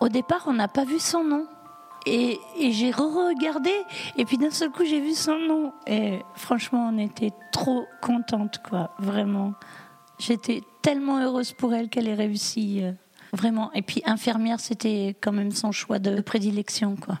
au 0.00 0.08
départ, 0.08 0.44
on 0.46 0.54
n'a 0.54 0.68
pas 0.68 0.86
vu 0.86 0.98
son 0.98 1.22
nom. 1.22 1.46
Et, 2.06 2.38
j'ai 2.70 2.90
re-regardé, 2.90 3.72
et 4.16 4.24
puis 4.24 4.36
d'un 4.36 4.50
seul 4.50 4.70
coup, 4.70 4.84
j'ai 4.84 5.00
vu 5.00 5.14
son 5.14 5.38
nom. 5.38 5.72
Et 5.86 6.20
franchement, 6.34 6.90
on 6.92 6.98
était 6.98 7.32
trop 7.52 7.86
contente, 8.02 8.60
quoi, 8.68 8.94
vraiment. 8.98 9.54
J'étais 10.18 10.62
tellement 10.82 11.18
heureuse 11.18 11.52
pour 11.52 11.74
elle 11.74 11.88
qu'elle 11.88 12.08
ait 12.08 12.14
réussi, 12.14 12.82
euh, 12.82 12.92
vraiment. 13.32 13.72
Et 13.72 13.82
puis 13.82 14.02
infirmière, 14.04 14.60
c'était 14.60 15.16
quand 15.20 15.32
même 15.32 15.50
son 15.50 15.72
choix 15.72 15.98
de 15.98 16.20
prédilection, 16.20 16.96
quoi. 16.96 17.20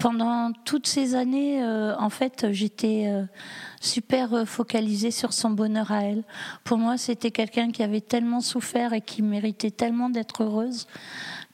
Pendant 0.00 0.52
toutes 0.64 0.86
ces 0.86 1.16
années, 1.16 1.60
euh, 1.60 1.96
en 1.98 2.08
fait, 2.08 2.46
j'étais 2.52 3.06
euh, 3.08 3.24
super 3.80 4.46
focalisée 4.46 5.10
sur 5.10 5.32
son 5.32 5.50
bonheur 5.50 5.90
à 5.90 6.04
elle. 6.04 6.22
Pour 6.62 6.78
moi, 6.78 6.96
c'était 6.96 7.32
quelqu'un 7.32 7.72
qui 7.72 7.82
avait 7.82 8.00
tellement 8.00 8.40
souffert 8.40 8.92
et 8.92 9.00
qui 9.00 9.22
méritait 9.22 9.72
tellement 9.72 10.08
d'être 10.08 10.44
heureuse 10.44 10.86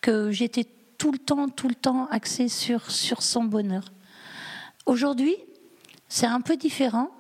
que 0.03 0.31
j'étais 0.31 0.67
tout 0.99 1.13
le 1.13 1.19
temps, 1.19 1.49
tout 1.49 1.69
le 1.69 1.75
temps 1.75 2.07
axée 2.11 2.49
sur, 2.49 2.91
sur 2.91 3.23
son 3.23 3.45
bonheur. 3.45 3.85
Aujourd'hui, 4.87 5.37
c'est 6.09 6.27
un 6.27 6.41
peu 6.41 6.57
différent. 6.57 7.11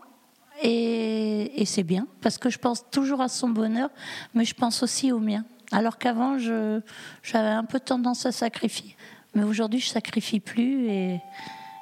Et, 0.62 1.64
c'est 1.66 1.82
bien, 1.82 2.06
parce 2.20 2.38
que 2.38 2.48
je 2.48 2.58
pense 2.58 2.88
toujours 2.90 3.20
à 3.20 3.28
son 3.28 3.48
bonheur, 3.48 3.90
mais 4.34 4.44
je 4.44 4.54
pense 4.54 4.82
aussi 4.82 5.10
au 5.10 5.18
mien. 5.18 5.44
Alors 5.72 5.98
qu'avant, 5.98 6.38
j'avais 6.38 7.48
un 7.48 7.64
peu 7.64 7.80
tendance 7.80 8.24
à 8.24 8.32
sacrifier. 8.32 8.96
Mais 9.34 9.42
aujourd'hui, 9.42 9.80
je 9.80 9.88
sacrifie 9.88 10.38
plus 10.38 10.86
et, 10.86 11.20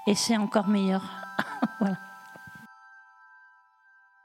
et 0.06 0.14
c'est 0.14 0.38
encore 0.38 0.68
meilleur. 0.68 1.02
voilà. 1.80 1.98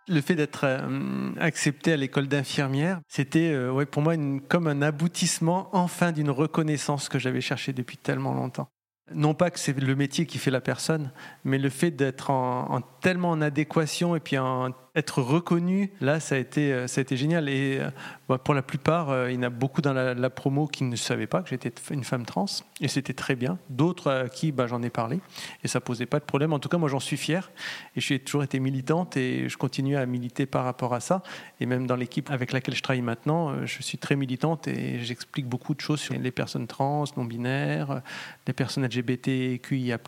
Le 0.10 0.22
fait 0.22 0.36
d'être 0.36 0.62
euh, 0.64 1.32
accepté 1.38 1.92
à 1.92 1.98
l'école 1.98 2.28
d'infirmière, 2.28 3.02
c'était 3.10 3.52
euh, 3.52 3.72
ouais, 3.72 3.86
pour 3.86 4.02
moi 4.02 4.16
comme 4.48 4.68
un 4.68 4.82
aboutissement 4.82 5.70
enfin 5.74 6.14
d'une 6.14 6.30
reconnaissance 6.30 7.10
que 7.10 7.20
j'avais 7.20 7.42
cherchée 7.42 7.74
depuis 7.74 7.98
tellement 7.98 8.34
longtemps. 8.34 8.70
Non 9.14 9.34
pas 9.34 9.50
que 9.52 9.60
c'est 9.60 9.78
le 9.80 9.96
métier 9.96 10.26
qui 10.26 10.38
fait 10.38 10.52
la 10.52 10.60
personne, 10.60 11.12
mais 11.46 11.58
le 11.58 11.70
fait 11.70 11.92
d'être 11.92 12.30
en, 12.30 12.82
tellement 13.02 13.32
en 13.32 13.42
adéquation 13.42 14.16
et 14.16 14.20
puis 14.20 14.38
en 14.38 14.72
être 14.98 15.22
reconnu, 15.22 15.92
là, 16.02 16.20
ça 16.20 16.36
a 16.36 16.38
été, 16.40 16.74
euh, 16.74 16.88
ça 16.88 17.00
a 17.00 17.04
été 17.04 17.16
génial. 17.16 17.50
Et 17.50 17.78
euh, 17.80 17.90
bah, 18.28 18.40
pour 18.40 18.54
la 18.54 18.64
plupart, 18.64 19.12
euh, 19.12 19.32
il 19.32 19.36
y 19.36 19.38
en 19.38 19.44
a 19.44 19.50
beaucoup 19.50 19.82
dans 19.82 19.94
la, 19.94 20.30
promo 20.30 20.68
qui 20.68 20.84
ne 20.84 20.96
savaient 20.96 21.28
pas 21.28 21.42
que 21.42 21.50
j'étais 21.50 21.72
une 21.92 22.04
femme 22.04 22.26
trans, 22.26 22.46
et 22.82 22.88
c'était 22.88 23.14
très 23.14 23.36
bien. 23.36 23.60
D'autres 23.70 24.12
à 24.12 24.30
qui 24.30 24.52
bah, 24.52 24.68
j'en 24.68 24.82
ai 24.82 24.90
parlé, 24.90 25.20
et 25.64 25.68
ça 25.68 25.80
posait 25.80 26.06
pas 26.08 26.20
de 26.20 26.26
problème. 26.26 26.52
En 26.52 26.60
tout 26.60 26.68
cas, 26.68 26.78
moi, 26.78 26.90
j'en 26.90 27.00
suis 27.00 27.16
fier, 27.16 27.52
et 27.96 28.02
j'ai 28.02 28.20
toujours 28.20 28.44
été 28.44 28.60
militante, 28.60 29.18
et 29.18 29.48
je 29.48 29.58
continue 29.58 29.96
à 29.96 30.06
militer 30.06 30.46
par 30.46 30.66
rapport 30.66 30.94
à 30.94 31.00
ça. 31.00 31.22
Et 31.60 31.66
même 31.66 31.86
dans 31.86 31.96
l'équipe 31.96 32.30
avec 32.32 32.52
laquelle 32.52 32.76
je 32.76 32.82
travaille 32.82 33.02
maintenant, 33.02 33.66
je 33.66 33.82
suis 33.82 33.98
très 33.98 34.16
militante, 34.16 34.68
et 34.68 35.00
j'explique 35.00 35.48
beaucoup 35.48 35.76
de 35.76 35.82
choses 35.82 36.00
sur 36.00 36.16
les 36.16 36.32
personnes 36.32 36.68
trans, 36.68 37.06
non-binaires, 37.16 38.02
les 38.48 38.54
personnes 38.54 38.86
LGBTQIA+, 38.86 40.00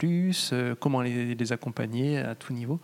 comment 0.79 1.01
les, 1.01 1.35
les 1.35 1.51
accompagner 1.51 2.17
à 2.17 2.35
tout 2.35 2.53
niveau. 2.53 2.79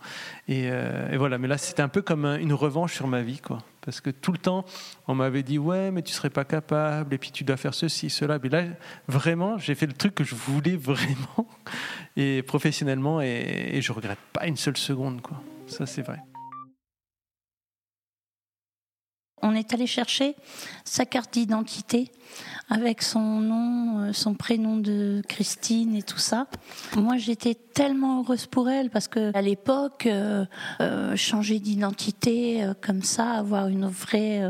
Et, 0.48 0.70
voilà, 1.16 1.38
mais 1.38 1.48
là, 1.48 1.58
c'était 1.58 1.82
un 1.82 1.88
comme 2.02 2.24
une 2.24 2.52
revanche 2.52 2.94
sur 2.94 3.06
ma 3.06 3.22
vie, 3.22 3.38
quoi. 3.38 3.58
Parce 3.80 4.00
que 4.00 4.10
tout 4.10 4.32
le 4.32 4.38
temps, 4.38 4.64
on 5.06 5.14
m'avait 5.14 5.42
dit 5.42 5.58
ouais, 5.58 5.90
mais 5.90 6.02
tu 6.02 6.12
serais 6.12 6.30
pas 6.30 6.44
capable, 6.44 7.14
et 7.14 7.18
puis 7.18 7.30
tu 7.30 7.44
dois 7.44 7.56
faire 7.56 7.74
ceci, 7.74 8.10
cela. 8.10 8.38
Mais 8.42 8.48
là, 8.48 8.64
vraiment, 9.08 9.58
j'ai 9.58 9.74
fait 9.74 9.86
le 9.86 9.92
truc 9.92 10.14
que 10.14 10.24
je 10.24 10.34
voulais 10.34 10.76
vraiment, 10.76 11.48
et 12.16 12.42
professionnellement, 12.42 13.20
et, 13.20 13.70
et 13.74 13.82
je 13.82 13.92
regrette 13.92 14.18
pas 14.32 14.46
une 14.46 14.56
seule 14.56 14.76
seconde, 14.76 15.20
quoi. 15.20 15.40
Ça, 15.66 15.86
c'est 15.86 16.02
vrai. 16.02 16.18
On 19.42 19.54
est 19.54 19.74
allé 19.74 19.86
chercher 19.86 20.34
sa 20.84 21.04
carte 21.04 21.34
d'identité 21.34 22.10
avec 22.68 23.02
son 23.02 23.40
nom, 23.40 24.00
euh, 24.00 24.12
son 24.12 24.34
prénom 24.34 24.76
de 24.76 25.22
Christine 25.28 25.94
et 25.94 26.02
tout 26.02 26.18
ça. 26.18 26.46
Moi, 26.96 27.16
j'étais 27.16 27.54
tellement 27.54 28.20
heureuse 28.20 28.46
pour 28.46 28.68
elle 28.68 28.90
parce 28.90 29.08
que 29.08 29.36
à 29.36 29.42
l'époque, 29.42 30.06
euh, 30.06 30.44
euh, 30.80 31.14
changer 31.16 31.60
d'identité 31.60 32.66
comme 32.80 33.02
ça, 33.02 33.32
avoir 33.32 33.68
une 33.68 33.86
vraie 33.86 34.42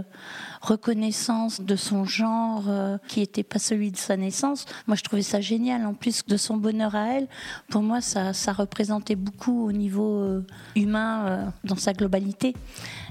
reconnaissance 0.66 1.60
de 1.60 1.76
son 1.76 2.04
genre 2.04 2.64
qui 3.08 3.20
n'était 3.20 3.42
pas 3.42 3.58
celui 3.58 3.90
de 3.90 3.96
sa 3.96 4.16
naissance. 4.16 4.66
Moi, 4.86 4.96
je 4.96 5.02
trouvais 5.02 5.22
ça 5.22 5.40
génial. 5.40 5.86
En 5.86 5.94
plus 5.94 6.24
de 6.26 6.36
son 6.36 6.56
bonheur 6.56 6.94
à 6.94 7.14
elle, 7.14 7.28
pour 7.70 7.82
moi, 7.82 8.00
ça, 8.00 8.32
ça 8.32 8.52
représentait 8.52 9.16
beaucoup 9.16 9.66
au 9.66 9.72
niveau 9.72 10.42
humain 10.74 11.52
dans 11.64 11.76
sa 11.76 11.92
globalité. 11.92 12.54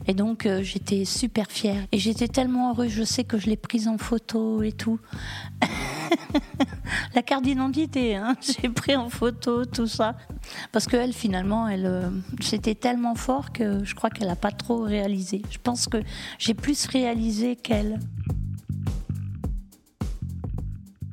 Et 0.07 0.13
donc, 0.13 0.47
j'étais 0.61 1.05
super 1.05 1.49
fière. 1.49 1.81
Et 1.91 1.97
j'étais 1.97 2.27
tellement 2.27 2.71
heureuse. 2.71 2.91
Je 2.91 3.03
sais 3.03 3.23
que 3.23 3.37
je 3.37 3.47
l'ai 3.47 3.57
prise 3.57 3.87
en 3.87 3.97
photo 3.97 4.61
et 4.61 4.71
tout. 4.71 4.99
la 7.15 7.21
carte 7.21 7.43
d'identité, 7.43 8.15
hein. 8.15 8.35
j'ai 8.61 8.69
pris 8.69 8.95
en 8.95 9.09
photo 9.09 9.65
tout 9.65 9.87
ça. 9.87 10.15
Parce 10.71 10.87
qu'elle, 10.87 11.13
finalement, 11.13 11.67
elle, 11.67 11.85
euh, 11.85 12.09
c'était 12.41 12.75
tellement 12.75 13.15
fort 13.15 13.51
que 13.51 13.83
je 13.83 13.95
crois 13.95 14.09
qu'elle 14.09 14.27
n'a 14.27 14.35
pas 14.35 14.51
trop 14.51 14.81
réalisé. 14.81 15.41
Je 15.49 15.57
pense 15.57 15.87
que 15.87 15.97
j'ai 16.37 16.53
plus 16.53 16.87
réalisé 16.87 17.55
qu'elle. 17.55 17.99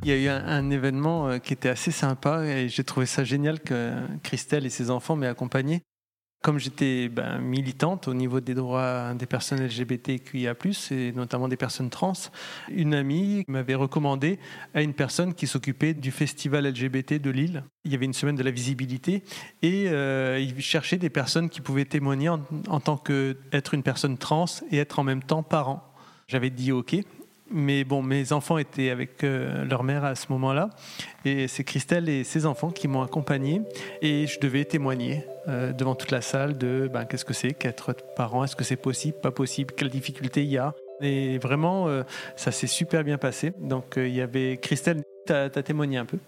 Il 0.04 0.08
y 0.08 0.12
a 0.12 0.16
eu 0.16 0.28
un, 0.28 0.70
événement 0.70 1.28
euh, 1.28 1.38
qui 1.38 1.52
était 1.52 1.68
assez 1.68 1.92
sympa 1.92 2.44
et 2.44 2.68
j'ai 2.68 2.82
trouvé 2.82 3.06
ça 3.06 3.22
génial 3.22 3.60
que 3.60 3.94
Christelle 4.24 4.66
et 4.66 4.70
ses 4.70 4.90
enfants 4.90 5.14
m'aient 5.14 5.28
accompagné. 5.28 5.82
Comme 6.42 6.58
j'étais 6.58 7.08
ben, 7.08 7.38
militante 7.38 8.08
au 8.08 8.14
niveau 8.14 8.40
des 8.40 8.54
droits 8.54 9.14
des 9.14 9.26
personnes 9.26 9.64
LGBTQIA+, 9.64 10.54
et 10.90 11.12
notamment 11.12 11.46
des 11.46 11.56
personnes 11.56 11.88
trans, 11.88 12.14
une 12.68 12.94
amie 12.94 13.44
m'avait 13.46 13.76
recommandé 13.76 14.40
à 14.74 14.82
une 14.82 14.92
personne 14.92 15.34
qui 15.34 15.46
s'occupait 15.46 15.94
du 15.94 16.10
festival 16.10 16.66
LGBT 16.66 17.14
de 17.22 17.30
Lille. 17.30 17.62
Il 17.84 17.92
y 17.92 17.94
avait 17.94 18.06
une 18.06 18.12
semaine 18.12 18.34
de 18.34 18.42
la 18.42 18.50
visibilité 18.50 19.22
et 19.62 19.84
euh, 19.88 20.40
il 20.40 20.60
cherchait 20.60 20.98
des 20.98 21.10
personnes 21.10 21.48
qui 21.48 21.60
pouvaient 21.60 21.84
témoigner 21.84 22.28
en, 22.28 22.44
en 22.68 22.80
tant 22.80 22.96
qu'être 22.96 23.74
une 23.74 23.84
personne 23.84 24.18
trans 24.18 24.46
et 24.72 24.78
être 24.78 24.98
en 24.98 25.04
même 25.04 25.22
temps 25.22 25.44
parent. 25.44 25.94
J'avais 26.26 26.50
dit 26.50 26.72
OK 26.72 26.96
mais 27.52 27.84
bon, 27.84 28.02
mes 28.02 28.32
enfants 28.32 28.58
étaient 28.58 28.90
avec 28.90 29.24
euh, 29.24 29.64
leur 29.64 29.84
mère 29.84 30.04
à 30.04 30.14
ce 30.14 30.26
moment-là. 30.30 30.70
Et 31.24 31.48
c'est 31.48 31.64
Christelle 31.64 32.08
et 32.08 32.24
ses 32.24 32.46
enfants 32.46 32.70
qui 32.70 32.88
m'ont 32.88 33.02
accompagné. 33.02 33.62
Et 34.00 34.26
je 34.26 34.40
devais 34.40 34.64
témoigner 34.64 35.24
euh, 35.48 35.72
devant 35.72 35.94
toute 35.94 36.10
la 36.10 36.22
salle 36.22 36.56
de 36.56 36.88
ben, 36.92 37.04
qu'est-ce 37.04 37.24
que 37.24 37.34
c'est 37.34 37.52
qu'être 37.52 37.94
parent, 38.16 38.44
est-ce 38.44 38.56
que 38.56 38.64
c'est 38.64 38.76
possible, 38.76 39.18
pas 39.20 39.30
possible, 39.30 39.74
quelles 39.76 39.90
difficultés 39.90 40.42
il 40.42 40.50
y 40.50 40.58
a? 40.58 40.74
Et 41.00 41.38
vraiment, 41.38 41.88
euh, 41.88 42.02
ça 42.36 42.52
s'est 42.52 42.66
super 42.66 43.04
bien 43.04 43.18
passé. 43.18 43.52
Donc 43.60 43.94
il 43.96 44.14
y 44.14 44.20
avait 44.20 44.58
Christelle, 44.60 45.02
tu 45.26 45.32
as, 45.32 45.50
témoigné 45.50 45.98
un 45.98 46.06
peu. 46.06 46.18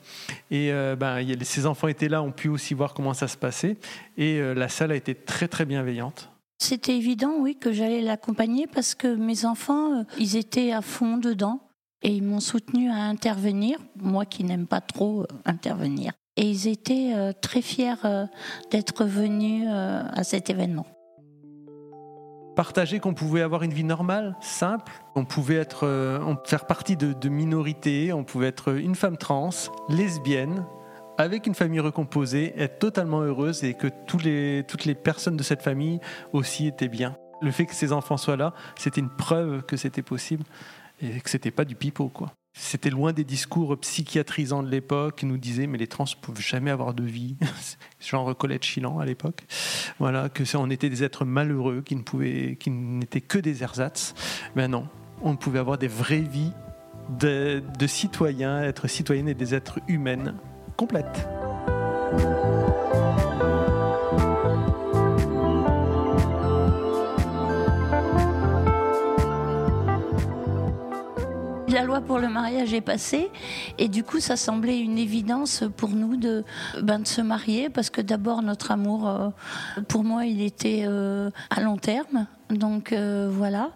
Et 0.51 0.71
ben, 0.99 1.21
y 1.21 1.45
ses 1.45 1.67
enfants 1.67 1.89
étaient 1.89 2.09
là, 2.09 2.23
ont 2.23 2.33
pu 2.33 2.49
aussi 2.49 2.75
voir 2.75 2.95
comment 2.95 3.15
ça 3.15 3.29
se 3.29 3.37
passait. 3.37 3.77
Et 4.17 4.41
la 4.55 4.69
salle 4.69 4.93
a 4.93 4.97
été 4.97 5.15
très 5.15 5.49
très 5.49 5.65
bienveillante. 5.65 6.34
C'était 6.65 6.97
évident, 6.97 7.35
oui, 7.41 7.57
que 7.61 7.75
j'allais 7.75 8.01
l'accompagner 8.01 8.67
parce 8.67 8.95
que 8.95 9.15
mes 9.15 9.45
enfants, 9.45 9.99
euh, 9.99 10.05
ils 10.19 10.35
étaient 10.35 10.73
à 10.73 10.81
fond 10.81 11.19
dedans 11.19 11.61
et 12.01 12.09
ils 12.09 12.23
m'ont 12.23 12.41
soutenu 12.41 12.89
à 12.89 13.03
intervenir, 13.03 13.79
moi 13.97 14.25
qui 14.25 14.45
n'aime 14.45 14.67
pas 14.67 14.81
trop 14.81 15.21
euh, 15.21 15.27
intervenir. 15.45 16.13
Et 16.39 16.49
ils 16.49 16.67
étaient 16.67 17.13
euh, 17.15 17.33
très 17.39 17.61
fiers 17.61 17.97
d'être 18.71 19.05
venus 19.05 19.69
à 19.69 20.25
cet 20.25 20.49
événement. 20.49 20.87
Partager 22.57 22.99
qu'on 22.99 23.13
pouvait 23.13 23.43
avoir 23.43 23.63
une 23.63 23.75
vie 23.75 23.85
normale, 23.85 24.35
simple, 24.41 24.91
on 25.17 25.27
pouvait 25.27 25.57
être, 25.57 25.87
faire 26.47 26.67
partie 26.67 26.97
de, 26.97 27.13
de 27.13 27.29
minorités, 27.29 28.15
on 28.15 28.25
pouvait 28.25 28.49
être 28.49 28.75
une 28.75 28.95
femme 28.95 29.19
trans, 29.19 29.51
lesbienne, 29.91 30.65
avec 31.19 31.47
une 31.47 31.55
famille 31.55 31.81
recomposée, 31.81 32.55
être 32.57 32.79
totalement 32.79 33.21
heureuse 33.21 33.65
et 33.65 33.75
que 33.75 33.89
tous 34.07 34.19
les, 34.19 34.65
toutes 34.67 34.85
les 34.85 34.95
personnes 34.95 35.37
de 35.37 35.43
cette 35.43 35.63
famille 35.63 36.01
aussi 36.33 36.67
étaient 36.67 36.89
bien. 36.89 37.17
Le 37.41 37.51
fait 37.51 37.67
que 37.67 37.75
ces 37.75 37.93
enfants 37.93 38.17
soient 38.17 38.37
là, 38.37 38.55
c'était 38.77 39.01
une 39.01 39.11
preuve 39.11 39.63
que 39.63 39.77
c'était 39.77 40.03
possible 40.03 40.45
et 41.03 41.21
que 41.21 41.31
c'était 41.31 41.51
pas 41.51 41.65
du 41.65 41.75
pipeau, 41.75 42.09
quoi. 42.09 42.33
C'était 42.57 42.91
loin 42.91 43.13
des 43.13 43.25
discours 43.25 43.77
psychiatrisants 43.81 44.63
de 44.63 44.71
l'époque 44.71 45.17
qui 45.17 45.27
nous 45.27 45.39
disaient 45.39 45.67
mais 45.67 45.77
les 45.77 45.89
trans 45.89 46.05
ne 46.05 46.27
peuvent 46.27 46.41
jamais 46.41 46.71
avoir 46.71 46.95
de 46.95 47.03
vie, 47.03 47.37
genre 48.01 48.37
Colette 48.37 48.65
Chilan 48.65 49.01
à 49.01 49.05
l'époque. 49.05 49.45
Voilà, 49.99 50.29
que 50.29 50.45
on 50.57 50.71
était 50.71 50.89
des 50.89 51.03
êtres 51.03 51.25
malheureux 51.25 51.83
qui 51.85 51.97
ne 51.97 52.03
pouvaient, 52.03 52.57
qui 52.59 52.71
n'étaient 52.71 53.21
que 53.21 53.39
des 53.39 53.65
ersatz. 53.65 54.15
Mais 54.55 54.69
non, 54.69 54.87
on 55.21 55.35
pouvait 55.35 55.59
avoir 55.59 55.79
des 55.79 55.89
vraies 55.89 56.21
vies 56.21 56.53
de, 57.19 57.61
de 57.77 57.87
citoyens, 57.89 58.63
être 58.63 58.87
citoyennes 58.87 59.29
et 59.29 59.35
des 59.35 59.55
êtres 59.55 59.81
humaines 59.89 60.35
complète. 60.77 61.27
Loi 71.83 72.01
pour 72.01 72.19
le 72.19 72.29
mariage 72.29 72.75
est 72.75 72.81
passée 72.81 73.31
et 73.79 73.89
du 73.89 74.05
coup 74.05 74.21
ça 74.21 74.37
semblait 74.37 74.79
une 74.79 74.99
évidence 74.99 75.65
pour 75.77 75.91
nous 75.91 76.17
de, 76.17 76.45
ben, 76.83 77.01
de 77.01 77.07
se 77.07 77.21
marier 77.21 77.71
parce 77.71 77.91
que 77.91 78.01
d'abord 78.01 78.43
notre 78.43 78.71
amour, 78.71 79.09
euh, 79.09 79.31
pour 79.89 80.05
moi, 80.05 80.27
il 80.27 80.43
était 80.43 80.85
euh, 80.87 81.31
à 81.51 81.61
long 81.61 81.77
terme. 81.77 82.27
Donc 82.51 82.93
euh, 82.93 83.29
voilà. 83.31 83.71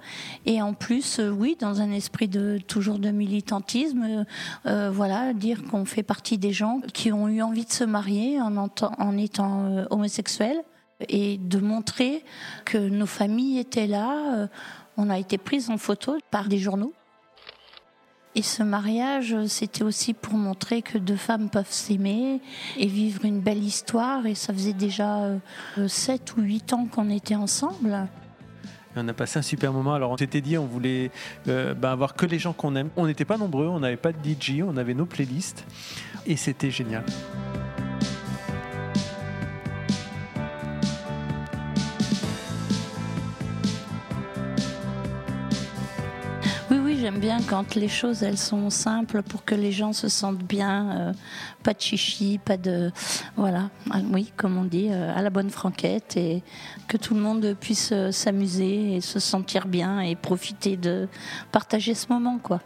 Et 0.46 0.60
en 0.62 0.74
plus, 0.74 1.20
oui, 1.20 1.56
dans 1.58 1.80
un 1.80 1.90
esprit 1.90 2.28
de 2.28 2.58
toujours 2.58 2.98
de 2.98 3.10
militantisme, 3.10 4.24
voilà, 4.64 5.32
dire 5.32 5.64
qu'on 5.64 5.84
fait 5.84 6.02
partie 6.02 6.38
des 6.38 6.52
gens 6.52 6.80
qui 6.92 7.10
ont 7.12 7.28
eu 7.28 7.42
envie 7.42 7.64
de 7.64 7.72
se 7.72 7.84
marier 7.84 8.40
en, 8.40 8.56
en 8.56 9.16
étant 9.16 9.86
homosexuels 9.90 10.62
et 11.08 11.38
de 11.38 11.58
montrer 11.58 12.24
que 12.64 12.78
nos 12.78 13.06
familles 13.06 13.58
étaient 13.58 13.86
là. 13.86 14.48
On 14.96 15.10
a 15.10 15.18
été 15.18 15.38
prises 15.38 15.70
en 15.70 15.78
photo 15.78 16.18
par 16.30 16.48
des 16.48 16.58
journaux. 16.58 16.92
Et 18.38 18.42
ce 18.42 18.62
mariage, 18.62 19.34
c'était 19.48 19.82
aussi 19.82 20.14
pour 20.14 20.34
montrer 20.34 20.80
que 20.80 20.96
deux 20.96 21.16
femmes 21.16 21.50
peuvent 21.50 21.72
s'aimer 21.72 22.40
et 22.76 22.86
vivre 22.86 23.24
une 23.24 23.40
belle 23.40 23.64
histoire. 23.64 24.26
Et 24.26 24.36
ça 24.36 24.52
faisait 24.52 24.74
déjà 24.74 25.24
euh, 25.24 25.38
sept 25.88 26.36
ou 26.36 26.42
huit 26.42 26.72
ans 26.72 26.86
qu'on 26.86 27.10
était 27.10 27.34
ensemble. 27.34 28.06
on 28.94 29.08
a 29.08 29.12
passé 29.12 29.40
un 29.40 29.42
super 29.42 29.72
moment. 29.72 29.92
Alors 29.92 30.12
on 30.12 30.16
s'était 30.16 30.40
dit 30.40 30.56
on 30.56 30.66
voulait 30.66 31.10
euh, 31.48 31.74
bah, 31.74 31.90
avoir 31.90 32.14
que 32.14 32.26
les 32.26 32.38
gens 32.38 32.52
qu'on 32.52 32.76
aime. 32.76 32.90
On 32.94 33.08
n'était 33.08 33.24
pas 33.24 33.38
nombreux, 33.38 33.66
on 33.66 33.80
n'avait 33.80 33.96
pas 33.96 34.12
de 34.12 34.18
DJ, 34.18 34.62
on 34.62 34.76
avait 34.76 34.94
nos 34.94 35.06
playlists 35.06 35.64
et 36.24 36.36
c'était 36.36 36.70
génial. 36.70 37.02
J'aime 47.08 47.20
bien 47.20 47.40
quand 47.40 47.74
les 47.74 47.88
choses 47.88 48.22
elles 48.22 48.36
sont 48.36 48.68
simples 48.68 49.22
pour 49.22 49.42
que 49.42 49.54
les 49.54 49.72
gens 49.72 49.94
se 49.94 50.08
sentent 50.08 50.44
bien, 50.44 50.90
euh, 50.90 51.12
pas 51.62 51.72
de 51.72 51.80
chichi, 51.80 52.36
pas 52.36 52.58
de 52.58 52.92
voilà, 53.34 53.70
ah, 53.90 54.00
oui, 54.12 54.30
comme 54.36 54.58
on 54.58 54.64
dit, 54.64 54.88
euh, 54.90 55.16
à 55.16 55.22
la 55.22 55.30
bonne 55.30 55.48
franquette 55.48 56.18
et 56.18 56.42
que 56.86 56.98
tout 56.98 57.14
le 57.14 57.20
monde 57.20 57.56
puisse 57.58 57.92
euh, 57.92 58.12
s'amuser 58.12 58.96
et 58.96 59.00
se 59.00 59.20
sentir 59.20 59.68
bien 59.68 60.00
et 60.00 60.16
profiter 60.16 60.76
de 60.76 61.08
partager 61.50 61.94
ce 61.94 62.08
moment 62.10 62.36
quoi. 62.36 62.60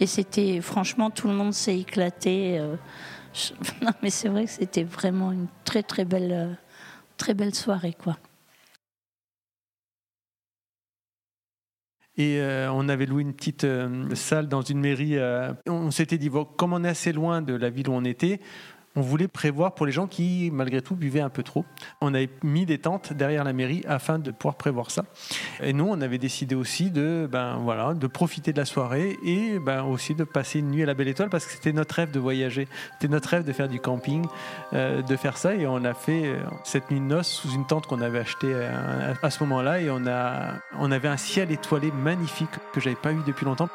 Et 0.00 0.08
c'était 0.08 0.60
franchement 0.60 1.10
tout 1.10 1.28
le 1.28 1.34
monde 1.34 1.54
s'est 1.54 1.78
éclaté. 1.78 2.60
non 3.80 3.92
mais 4.02 4.10
c'est 4.10 4.28
vrai 4.28 4.46
que 4.46 4.50
c'était 4.50 4.82
vraiment 4.82 5.30
une 5.30 5.46
très 5.64 5.84
très 5.84 6.04
belle 6.04 6.58
très 7.16 7.32
belle 7.32 7.54
soirée 7.54 7.94
quoi. 7.96 8.16
Et 12.18 12.40
euh, 12.40 12.68
on 12.72 12.88
avait 12.88 13.06
loué 13.06 13.22
une 13.22 13.32
petite 13.32 13.62
euh, 13.62 14.12
salle 14.16 14.48
dans 14.48 14.62
une 14.62 14.80
mairie. 14.80 15.16
Euh, 15.16 15.52
on 15.68 15.92
s'était 15.92 16.18
dit, 16.18 16.28
comme 16.56 16.72
on 16.72 16.82
est 16.82 16.88
assez 16.88 17.12
loin 17.12 17.42
de 17.42 17.54
la 17.54 17.70
ville 17.70 17.88
où 17.88 17.92
on 17.92 18.04
était, 18.04 18.40
on 18.98 19.00
voulait 19.00 19.28
prévoir 19.28 19.74
pour 19.74 19.86
les 19.86 19.92
gens 19.92 20.08
qui, 20.08 20.50
malgré 20.52 20.82
tout, 20.82 20.96
buvaient 20.96 21.20
un 21.20 21.28
peu 21.28 21.44
trop. 21.44 21.64
On 22.00 22.14
avait 22.14 22.28
mis 22.42 22.66
des 22.66 22.78
tentes 22.78 23.12
derrière 23.12 23.44
la 23.44 23.52
mairie 23.52 23.84
afin 23.86 24.18
de 24.18 24.32
pouvoir 24.32 24.56
prévoir 24.56 24.90
ça. 24.90 25.04
Et 25.62 25.72
nous, 25.72 25.86
on 25.88 26.00
avait 26.00 26.18
décidé 26.18 26.56
aussi 26.56 26.90
de, 26.90 27.28
ben, 27.30 27.58
voilà, 27.62 27.94
de 27.94 28.06
profiter 28.08 28.52
de 28.52 28.58
la 28.58 28.64
soirée 28.64 29.16
et 29.24 29.60
ben, 29.60 29.84
aussi 29.84 30.16
de 30.16 30.24
passer 30.24 30.58
une 30.58 30.72
nuit 30.72 30.82
à 30.82 30.86
la 30.86 30.94
Belle 30.94 31.06
Étoile 31.06 31.28
parce 31.28 31.46
que 31.46 31.52
c'était 31.52 31.72
notre 31.72 31.94
rêve 31.94 32.10
de 32.10 32.18
voyager. 32.18 32.66
C'était 32.94 33.12
notre 33.12 33.28
rêve 33.28 33.44
de 33.44 33.52
faire 33.52 33.68
du 33.68 33.78
camping, 33.78 34.26
euh, 34.72 35.00
de 35.00 35.16
faire 35.16 35.36
ça. 35.36 35.54
Et 35.54 35.64
on 35.68 35.84
a 35.84 35.94
fait 35.94 36.26
euh, 36.26 36.40
cette 36.64 36.90
nuit 36.90 36.98
de 36.98 37.04
noces 37.04 37.28
sous 37.28 37.52
une 37.52 37.68
tente 37.68 37.86
qu'on 37.86 38.00
avait 38.00 38.18
achetée 38.18 38.52
à, 38.52 39.14
à 39.24 39.30
ce 39.30 39.44
moment-là. 39.44 39.80
Et 39.80 39.90
on, 39.90 40.08
a, 40.08 40.54
on 40.76 40.90
avait 40.90 41.08
un 41.08 41.16
ciel 41.16 41.52
étoilé 41.52 41.92
magnifique 41.92 42.50
que 42.72 42.80
j'avais 42.80 42.96
pas 42.96 43.12
eu 43.12 43.20
depuis 43.24 43.44
longtemps. 43.44 43.68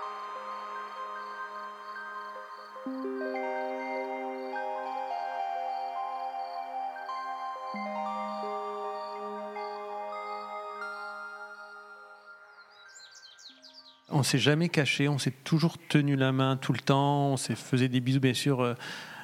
On 14.24 14.26
s'est 14.26 14.40
jamais 14.40 14.70
caché, 14.70 15.10
on 15.10 15.18
s'est 15.18 15.34
toujours 15.44 15.78
tenu 15.90 16.16
la 16.16 16.32
main 16.32 16.56
tout 16.56 16.72
le 16.72 16.80
temps, 16.80 17.34
on 17.34 17.36
s'est 17.36 17.56
faisait 17.56 17.90
des 17.90 18.00
bisous 18.00 18.22
bien 18.22 18.34
sûr. 18.34 18.62
Euh, 18.62 18.74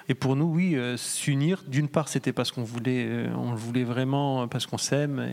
et 0.09 0.13
pour 0.13 0.35
nous, 0.35 0.47
oui, 0.47 0.75
euh, 0.75 0.97
s'unir, 0.97 1.63
d'une 1.69 1.87
part, 1.87 2.09
c'était 2.09 2.33
parce 2.33 2.51
qu'on 2.51 2.63
voulait, 2.63 3.05
euh, 3.07 3.33
on 3.37 3.51
le 3.51 3.57
voulait 3.57 3.85
vraiment, 3.85 4.45
parce 4.49 4.65
qu'on 4.65 4.77
s'aime, 4.77 5.25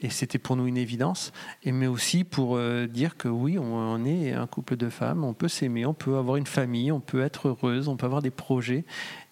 et, 0.00 0.08
c'était 0.08 0.38
pour 0.38 0.56
nous 0.56 0.66
une 0.66 0.78
évidence. 0.78 1.34
Et 1.64 1.72
mais 1.72 1.86
aussi 1.86 2.24
pour 2.24 2.58
dire 2.88 3.18
que 3.18 3.28
oui, 3.28 3.58
on, 3.58 4.06
est 4.06 4.32
un 4.32 4.46
couple 4.46 4.76
de 4.76 4.88
femmes, 4.88 5.22
on 5.22 5.34
peut 5.34 5.48
s'aimer, 5.48 5.84
on 5.84 5.92
peut 5.92 6.16
avoir 6.16 6.36
une 6.36 6.46
famille, 6.46 6.90
on 6.90 7.00
peut 7.00 7.20
être 7.20 7.48
heureuse, 7.48 7.88
on 7.88 7.98
peut 7.98 8.06
avoir 8.06 8.22
des 8.22 8.30
projets. 8.30 8.86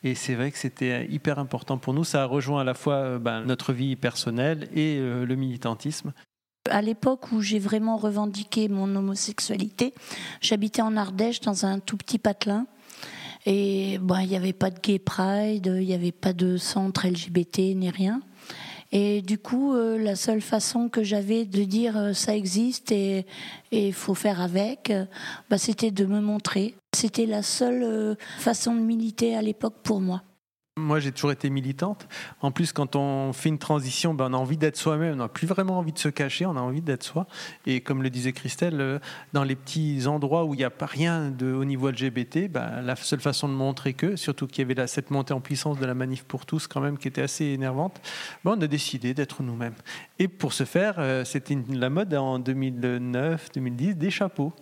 Et 0.04 0.14
c'est 0.14 0.34
vrai 0.34 0.50
que 0.50 0.58
c'était 0.58 1.06
hyper 1.06 1.38
important 1.38 1.78
pour 1.78 1.94
nous. 1.94 2.04
Ça 2.04 2.24
a 2.24 2.26
rejoint 2.26 2.60
à 2.60 2.64
la 2.64 2.74
fois 2.74 3.18
ben, 3.18 3.42
notre 3.46 3.72
vie 3.72 3.96
personnelle 3.96 4.68
et 4.74 4.98
le 4.98 5.34
militantisme. 5.34 6.12
À 6.70 6.80
l'époque 6.80 7.32
où 7.32 7.40
j'ai 7.40 7.58
vraiment 7.58 7.96
revendiqué 7.96 8.68
mon 8.68 8.94
homosexualité, 8.94 9.94
j'habitais 10.40 10.82
en 10.82 10.96
Ardèche 10.96 11.40
dans 11.40 11.66
un 11.66 11.80
tout 11.80 11.96
petit 11.96 12.18
patelin. 12.18 12.66
Et 13.46 13.94
il 13.94 14.28
n'y 14.28 14.36
avait 14.36 14.52
pas 14.52 14.70
de 14.70 14.78
gay 14.78 15.00
pride, 15.00 15.66
il 15.66 15.86
n'y 15.86 15.94
avait 15.94 16.12
pas 16.12 16.32
de 16.32 16.56
centre 16.56 17.08
LGBT 17.08 17.74
ni 17.74 17.90
rien. 17.90 18.20
Et 18.92 19.22
du 19.22 19.38
coup, 19.38 19.74
euh, 19.74 19.98
la 19.98 20.14
seule 20.14 20.42
façon 20.42 20.90
que 20.90 21.02
j'avais 21.02 21.46
de 21.46 21.64
dire 21.64 21.96
euh, 21.96 22.12
ça 22.12 22.36
existe 22.36 22.92
et 22.92 23.24
il 23.72 23.94
faut 23.94 24.14
faire 24.14 24.42
avec, 24.42 24.90
euh, 24.90 25.06
bah, 25.48 25.56
c'était 25.56 25.90
de 25.90 26.04
me 26.04 26.20
montrer. 26.20 26.74
C'était 26.94 27.24
la 27.24 27.42
seule 27.42 28.16
façon 28.38 28.74
de 28.74 28.80
militer 28.80 29.34
à 29.34 29.40
l'époque 29.40 29.76
pour 29.82 30.00
moi. 30.00 30.22
Moi, 30.78 31.00
j'ai 31.00 31.12
toujours 31.12 31.32
été 31.32 31.50
militante. 31.50 32.08
En 32.40 32.50
plus, 32.50 32.72
quand 32.72 32.96
on 32.96 33.34
fait 33.34 33.50
une 33.50 33.58
transition, 33.58 34.14
ben, 34.14 34.30
on 34.30 34.32
a 34.32 34.38
envie 34.38 34.56
d'être 34.56 34.78
soi-même. 34.78 35.12
On 35.12 35.16
n'a 35.16 35.28
plus 35.28 35.46
vraiment 35.46 35.76
envie 35.76 35.92
de 35.92 35.98
se 35.98 36.08
cacher. 36.08 36.46
On 36.46 36.56
a 36.56 36.62
envie 36.62 36.80
d'être 36.80 37.02
soi. 37.02 37.26
Et 37.66 37.82
comme 37.82 38.02
le 38.02 38.08
disait 38.08 38.32
Christelle, 38.32 38.80
euh, 38.80 38.98
dans 39.34 39.44
les 39.44 39.54
petits 39.54 40.06
endroits 40.06 40.46
où 40.46 40.54
il 40.54 40.56
n'y 40.56 40.64
a 40.64 40.70
pas 40.70 40.86
rien 40.86 41.30
de, 41.30 41.52
au 41.52 41.66
niveau 41.66 41.90
LGBT, 41.90 42.48
ben, 42.50 42.80
la 42.80 42.96
seule 42.96 43.20
façon 43.20 43.50
de 43.50 43.52
montrer 43.52 43.92
que, 43.92 44.16
surtout 44.16 44.46
qu'il 44.46 44.66
y 44.66 44.72
avait 44.72 44.86
cette 44.86 45.10
montée 45.10 45.34
en 45.34 45.42
puissance 45.42 45.78
de 45.78 45.84
la 45.84 45.92
manif 45.92 46.24
pour 46.24 46.46
tous, 46.46 46.66
quand 46.68 46.80
même, 46.80 46.96
qui 46.96 47.06
était 47.06 47.20
assez 47.20 47.44
énervante, 47.44 48.00
ben, 48.42 48.54
on 48.56 48.60
a 48.62 48.66
décidé 48.66 49.12
d'être 49.12 49.42
nous-mêmes. 49.42 49.74
Et 50.18 50.26
pour 50.26 50.54
ce 50.54 50.64
faire, 50.64 50.94
euh, 50.96 51.22
c'était 51.26 51.58
la 51.68 51.90
mode 51.90 52.14
en 52.14 52.38
2009-2010 52.38 53.96
des 53.96 54.10
chapeaux. 54.10 54.54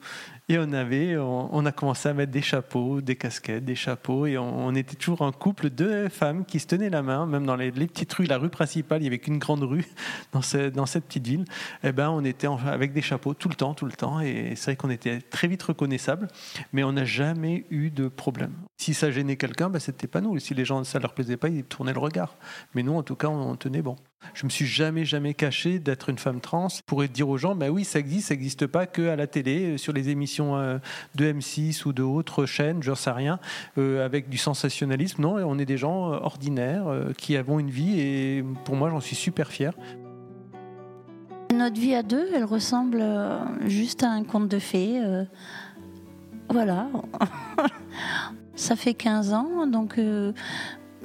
Et 0.50 0.58
on 0.58 0.72
avait, 0.72 1.16
on, 1.16 1.64
a 1.64 1.70
commencé 1.70 2.08
à 2.08 2.12
mettre 2.12 2.32
des 2.32 2.42
chapeaux, 2.42 3.00
des 3.00 3.14
casquettes, 3.14 3.64
des 3.64 3.76
chapeaux, 3.76 4.26
et 4.26 4.36
on, 4.36 4.74
était 4.74 4.96
toujours 4.96 5.22
un 5.22 5.30
couple 5.30 5.70
de 5.70 6.08
femmes 6.08 6.44
qui 6.44 6.58
se 6.58 6.66
tenaient 6.66 6.90
la 6.90 7.02
main, 7.02 7.24
même 7.24 7.46
dans 7.46 7.54
les, 7.54 7.70
petites 7.70 8.12
rues, 8.14 8.24
la 8.24 8.36
rue 8.36 8.48
principale, 8.48 8.98
il 8.98 9.02
n'y 9.02 9.06
avait 9.06 9.20
qu'une 9.20 9.38
grande 9.38 9.62
rue 9.62 9.86
dans, 10.32 10.42
cette 10.42 11.04
petite 11.04 11.24
ville. 11.24 11.44
Et 11.84 11.90
eh 11.90 11.92
ben, 11.92 12.10
on 12.10 12.24
était 12.24 12.48
avec 12.66 12.92
des 12.92 13.00
chapeaux 13.00 13.32
tout 13.32 13.48
le 13.48 13.54
temps, 13.54 13.74
tout 13.74 13.86
le 13.86 13.92
temps, 13.92 14.20
et 14.20 14.54
c'est 14.56 14.72
vrai 14.72 14.76
qu'on 14.76 14.90
était 14.90 15.20
très 15.20 15.46
vite 15.46 15.62
reconnaissables, 15.62 16.26
mais 16.72 16.82
on 16.82 16.94
n'a 16.94 17.04
jamais 17.04 17.64
eu 17.70 17.90
de 17.90 18.08
problème. 18.08 18.54
Si 18.76 18.92
ça 18.92 19.12
gênait 19.12 19.36
quelqu'un, 19.36 19.70
ben, 19.70 19.78
c'était 19.78 20.08
pas 20.08 20.20
nous. 20.20 20.36
Si 20.40 20.54
les 20.54 20.64
gens 20.64 20.82
ça 20.82 20.98
leur 20.98 21.14
plaisait 21.14 21.36
pas, 21.36 21.48
ils 21.48 21.62
tournaient 21.62 21.92
le 21.92 22.00
regard. 22.00 22.34
Mais 22.74 22.82
nous, 22.82 22.96
en 22.96 23.04
tout 23.04 23.14
cas, 23.14 23.28
on 23.28 23.54
tenait 23.54 23.82
bon. 23.82 23.94
Je 24.34 24.44
me 24.44 24.50
suis 24.50 24.66
jamais, 24.66 25.04
jamais 25.04 25.34
caché 25.34 25.78
d'être 25.78 26.08
une 26.08 26.18
femme 26.18 26.40
trans 26.40 26.68
pour 26.86 27.02
dire 27.04 27.28
aux 27.28 27.38
gens, 27.38 27.54
ben 27.54 27.70
oui, 27.70 27.84
ça 27.84 27.98
existe, 27.98 28.28
ça 28.28 28.34
n'existe 28.34 28.66
pas 28.66 28.86
que 28.86 29.08
à 29.08 29.16
la 29.16 29.26
télé, 29.26 29.72
euh, 29.72 29.78
sur 29.78 29.92
les 29.92 30.08
émissions 30.08 30.56
euh, 30.56 30.78
de 31.14 31.32
M6 31.32 31.86
ou 31.86 31.92
d'autres 31.92 32.46
chaînes, 32.46 32.82
je 32.82 32.90
ne 32.90 32.96
sais 32.96 33.10
rien, 33.10 33.38
euh, 33.78 34.04
avec 34.04 34.28
du 34.28 34.38
sensationnalisme. 34.38 35.22
Non, 35.22 35.36
on 35.36 35.58
est 35.58 35.66
des 35.66 35.78
gens 35.78 36.10
ordinaires 36.10 36.86
qui 37.16 37.36
avons 37.36 37.58
une 37.58 37.70
vie 37.70 38.00
et 38.00 38.44
pour 38.64 38.76
moi, 38.76 38.90
j'en 38.90 39.00
suis 39.00 39.16
super 39.16 39.48
fier. 39.48 39.72
Notre 41.52 41.80
vie 41.80 41.94
à 41.94 42.02
deux, 42.02 42.28
elle 42.34 42.44
ressemble 42.44 43.02
juste 43.66 44.02
à 44.02 44.10
un 44.10 44.24
conte 44.24 44.48
de 44.48 44.58
fées. 44.58 45.00
Voilà. 46.48 46.88
ça 48.54 48.76
fait 48.76 48.94
15 48.94 49.32
ans, 49.32 49.66
donc 49.66 49.98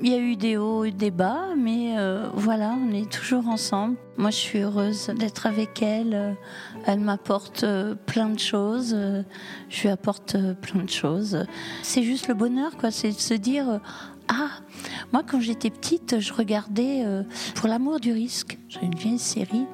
il 0.02 0.12
y 0.12 0.14
a 0.14 0.18
eu 0.18 0.36
des 0.36 0.58
hauts 0.58 0.84
et 0.84 0.92
des 0.92 1.12
bas, 1.12 1.56
mais 1.58 1.98
euh, 1.98 2.28
voilà, 2.34 2.76
on 2.78 2.94
est 2.94 3.10
toujours 3.10 3.48
ensemble. 3.48 3.96
Moi, 4.18 4.30
je 4.30 4.36
suis 4.36 4.60
heureuse 4.60 5.08
d'être 5.18 5.46
avec 5.46 5.82
elle. 5.82 6.36
Elle 6.86 7.00
m'apporte 7.00 7.64
euh, 7.64 7.96
plein 7.96 8.30
de 8.30 8.40
choses. 8.40 8.96
Je 9.70 9.82
lui 9.82 9.90
apporte 9.90 10.36
euh, 10.36 10.54
plein 10.54 10.84
de 10.84 10.90
choses. 10.90 11.46
C'est 11.82 12.04
juste 12.04 12.28
le 12.28 12.34
bonheur, 12.34 12.76
quoi. 12.78 12.92
C'est 12.92 13.10
de 13.10 13.20
se 13.20 13.34
dire 13.34 13.80
ah, 14.28 14.50
moi 15.14 15.24
quand 15.26 15.40
j'étais 15.40 15.70
petite, 15.70 16.20
je 16.20 16.34
regardais 16.34 17.06
Pour 17.56 17.68
l'amour 17.68 18.00
du 18.00 18.12
risque. 18.12 18.58
Une 18.82 18.96
vieille 18.96 19.20
série. 19.20 19.66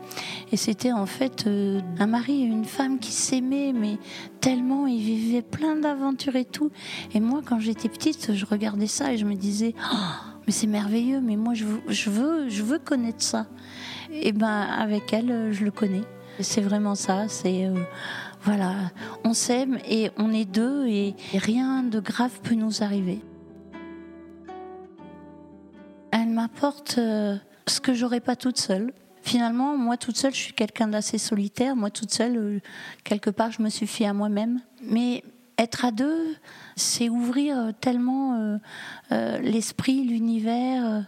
Et 0.51 0.57
c'était 0.57 0.91
en 0.91 1.05
fait 1.05 1.47
un 1.47 2.07
mari 2.07 2.43
et 2.43 2.45
une 2.45 2.65
femme 2.65 2.99
qui 2.99 3.11
s'aimaient, 3.11 3.73
mais 3.73 3.97
tellement 4.41 4.87
ils 4.87 5.01
vivaient 5.01 5.41
plein 5.41 5.75
d'aventures 5.75 6.35
et 6.35 6.45
tout. 6.45 6.71
Et 7.13 7.19
moi 7.19 7.41
quand 7.43 7.59
j'étais 7.59 7.89
petite, 7.89 8.33
je 8.33 8.45
regardais 8.45 8.87
ça 8.87 9.13
et 9.13 9.17
je 9.17 9.25
me 9.25 9.35
disais, 9.35 9.73
oh, 9.93 9.97
mais 10.45 10.53
c'est 10.53 10.67
merveilleux, 10.67 11.21
mais 11.21 11.35
moi 11.35 11.53
je 11.53 11.65
veux, 11.65 11.81
je 11.87 12.09
veux, 12.09 12.49
je 12.49 12.63
veux 12.63 12.79
connaître 12.79 13.23
ça. 13.23 13.47
Et 14.11 14.33
ben 14.33 14.47
avec 14.47 15.13
elle, 15.13 15.51
je 15.51 15.63
le 15.63 15.71
connais. 15.71 16.03
C'est 16.39 16.61
vraiment 16.61 16.95
ça. 16.95 17.27
C'est 17.27 17.69
Voilà, 18.43 18.73
on 19.23 19.33
s'aime 19.33 19.77
et 19.87 20.09
on 20.17 20.33
est 20.33 20.45
deux 20.45 20.87
et 20.87 21.15
rien 21.33 21.83
de 21.83 21.99
grave 21.99 22.39
peut 22.43 22.55
nous 22.55 22.83
arriver. 22.83 23.21
M'apporte 26.32 26.96
euh, 26.98 27.38
ce 27.67 27.80
que 27.80 27.94
j'aurais 27.94 28.20
pas 28.20 28.36
toute 28.36 28.58
seule. 28.58 28.94
Finalement, 29.22 29.78
moi 29.78 29.98
toute 29.98 30.17
seule, 30.17 30.34
je 30.34 30.39
suis 30.39 30.54
quelqu'un 30.54 30.88
d'assez 30.88 31.17
solitaire. 31.17 31.76
Moi 31.76 31.91
toute 31.91 32.12
seule, 32.12 32.38
euh, 32.38 32.60
quelque 33.04 33.30
part, 33.30 33.52
je 33.52 33.62
me 33.62 33.70
suffis 33.70 34.06
à 34.06 34.13
moi-même. 34.13 34.62
Mais 34.84 35.24
être 35.58 35.86
à 35.86 35.91
deux, 35.91 36.36
c'est 36.76 37.10
ouvrir 37.10 37.72
tellement 37.82 38.60
euh, 39.12 39.39
l'esprit, 39.39 40.04
l'univers 40.04 41.06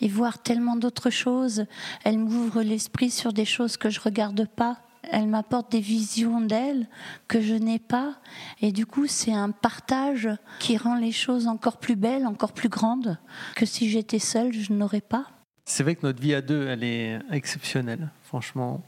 et 0.00 0.08
voir 0.08 0.42
tellement 0.42 0.74
d'autres 0.74 1.10
choses. 1.10 1.66
Elle 2.02 2.18
m'ouvre 2.18 2.62
l'esprit 2.62 3.10
sur 3.10 3.32
des 3.32 3.44
choses 3.44 3.76
que 3.76 3.90
je 3.90 4.00
regarde 4.00 4.48
pas 4.48 4.78
elle 5.10 5.26
m'apporte 5.26 5.72
des 5.72 5.80
visions 5.80 6.40
d'elle 6.40 6.88
que 7.28 7.40
je 7.40 7.54
n'ai 7.54 7.78
pas. 7.78 8.16
Et 8.60 8.72
du 8.72 8.86
coup, 8.86 9.06
c'est 9.06 9.32
un 9.32 9.50
partage 9.50 10.28
qui 10.58 10.76
rend 10.76 10.96
les 10.96 11.12
choses 11.12 11.46
encore 11.46 11.78
plus 11.78 11.96
belles, 11.96 12.26
encore 12.26 12.52
plus 12.52 12.68
grandes, 12.68 13.18
que 13.56 13.66
si 13.66 13.90
j'étais 13.90 14.18
seule, 14.18 14.52
je 14.52 14.72
n'aurais 14.72 15.00
pas. 15.00 15.26
C'est 15.64 15.82
vrai 15.82 15.94
que 15.94 16.06
notre 16.06 16.20
vie 16.20 16.34
à 16.34 16.42
deux, 16.42 16.66
elle 16.66 16.84
est 16.84 17.18
exceptionnelle, 17.30 18.10
franchement 18.22 18.82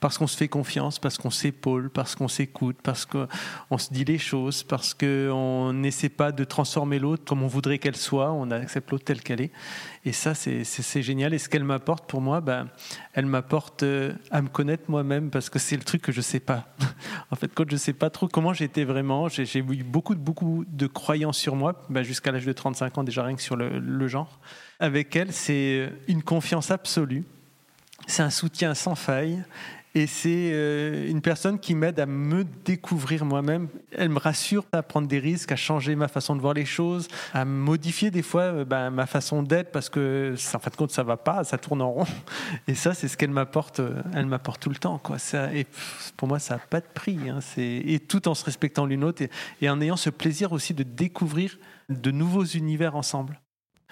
parce 0.00 0.18
qu'on 0.18 0.26
se 0.26 0.36
fait 0.36 0.48
confiance, 0.48 0.98
parce 0.98 1.18
qu'on 1.18 1.30
s'épaule, 1.30 1.90
parce 1.90 2.14
qu'on 2.14 2.28
s'écoute, 2.28 2.76
parce 2.82 3.06
qu'on 3.06 3.78
se 3.78 3.92
dit 3.92 4.04
les 4.04 4.18
choses, 4.18 4.62
parce 4.62 4.94
qu'on 4.94 5.72
n'essaie 5.72 6.08
pas 6.08 6.32
de 6.32 6.44
transformer 6.44 6.98
l'autre 6.98 7.24
comme 7.24 7.42
on 7.42 7.46
voudrait 7.46 7.78
qu'elle 7.78 7.96
soit, 7.96 8.32
on 8.32 8.50
accepte 8.50 8.90
l'autre 8.90 9.04
telle 9.04 9.22
qu'elle 9.22 9.40
est. 9.40 9.52
Et 10.04 10.12
ça, 10.12 10.34
c'est 10.34 11.02
génial. 11.02 11.34
Et 11.34 11.38
ce 11.38 11.48
qu'elle 11.48 11.64
m'apporte 11.64 12.08
pour 12.08 12.20
moi, 12.20 12.40
ben, 12.40 12.68
elle 13.12 13.26
m'apporte 13.26 13.82
euh, 13.82 14.12
à 14.30 14.40
me 14.40 14.48
connaître 14.48 14.84
moi-même, 14.88 15.30
parce 15.30 15.50
que 15.50 15.58
c'est 15.58 15.76
le 15.76 15.82
truc 15.82 16.02
que 16.02 16.12
je 16.12 16.18
ne 16.18 16.22
sais 16.22 16.40
pas. 16.40 16.68
en 17.30 17.36
fait, 17.36 17.50
quand 17.54 17.64
je 17.68 17.74
ne 17.74 17.78
sais 17.78 17.92
pas 17.92 18.10
trop 18.10 18.28
comment 18.28 18.52
j'étais 18.52 18.84
vraiment, 18.84 19.28
j'ai 19.28 19.58
eu 19.58 19.84
beaucoup, 19.84 20.14
beaucoup 20.14 20.64
de 20.68 20.86
croyances 20.86 21.38
sur 21.38 21.56
moi, 21.56 21.82
ben, 21.90 22.02
jusqu'à 22.02 22.32
l'âge 22.32 22.46
de 22.46 22.52
35 22.52 22.98
ans 22.98 23.04
déjà, 23.04 23.24
rien 23.24 23.36
que 23.36 23.42
sur 23.42 23.56
le 23.56 24.08
genre. 24.08 24.38
Avec 24.80 25.14
elle, 25.16 25.32
c'est 25.32 25.92
une 26.06 26.22
confiance 26.22 26.70
absolue 26.70 27.24
c'est 28.06 28.22
un 28.22 28.30
soutien 28.30 28.74
sans 28.74 28.94
faille 28.94 29.42
et 29.94 30.06
c'est 30.06 30.50
euh, 30.52 31.08
une 31.08 31.22
personne 31.22 31.58
qui 31.58 31.74
m'aide 31.74 31.98
à 31.98 32.06
me 32.06 32.44
découvrir 32.64 33.24
moi-même. 33.24 33.68
Elle 33.92 34.10
me 34.10 34.18
rassure 34.18 34.64
à 34.72 34.82
prendre 34.82 35.08
des 35.08 35.18
risques, 35.18 35.50
à 35.50 35.56
changer 35.56 35.96
ma 35.96 36.08
façon 36.08 36.36
de 36.36 36.40
voir 36.40 36.54
les 36.54 36.66
choses, 36.66 37.08
à 37.32 37.44
modifier 37.44 38.10
des 38.10 38.22
fois 38.22 38.42
euh, 38.42 38.64
ben, 38.64 38.90
ma 38.90 39.06
façon 39.06 39.42
d'être 39.42 39.72
parce 39.72 39.88
que 39.88 40.34
en 40.54 40.58
fin 40.58 40.70
de 40.70 40.76
compte 40.76 40.90
ça 40.90 41.02
va 41.02 41.16
pas, 41.16 41.42
ça 41.44 41.58
tourne 41.58 41.82
en 41.82 41.90
rond. 41.90 42.06
Et 42.68 42.74
ça 42.74 42.94
c'est 42.94 43.08
ce 43.08 43.16
qu'elle 43.16 43.30
m'apporte. 43.30 43.80
Euh, 43.80 44.02
elle 44.14 44.26
m'apporte 44.26 44.60
tout 44.60 44.70
le 44.70 44.76
temps 44.76 44.98
quoi. 44.98 45.16
Et 45.54 45.66
pour 46.16 46.28
moi 46.28 46.38
ça 46.38 46.54
n'a 46.54 46.60
pas 46.60 46.80
de 46.80 46.86
prix. 46.92 47.18
Hein. 47.28 47.40
et 47.56 47.98
tout 47.98 48.28
en 48.28 48.34
se 48.34 48.44
respectant 48.44 48.86
l'une 48.86 49.00
l'autre 49.00 49.22
et 49.60 49.70
en 49.70 49.80
ayant 49.80 49.96
ce 49.96 50.10
plaisir 50.10 50.52
aussi 50.52 50.74
de 50.74 50.82
découvrir 50.82 51.58
de 51.88 52.10
nouveaux 52.10 52.44
univers 52.44 52.94
ensemble. 52.94 53.40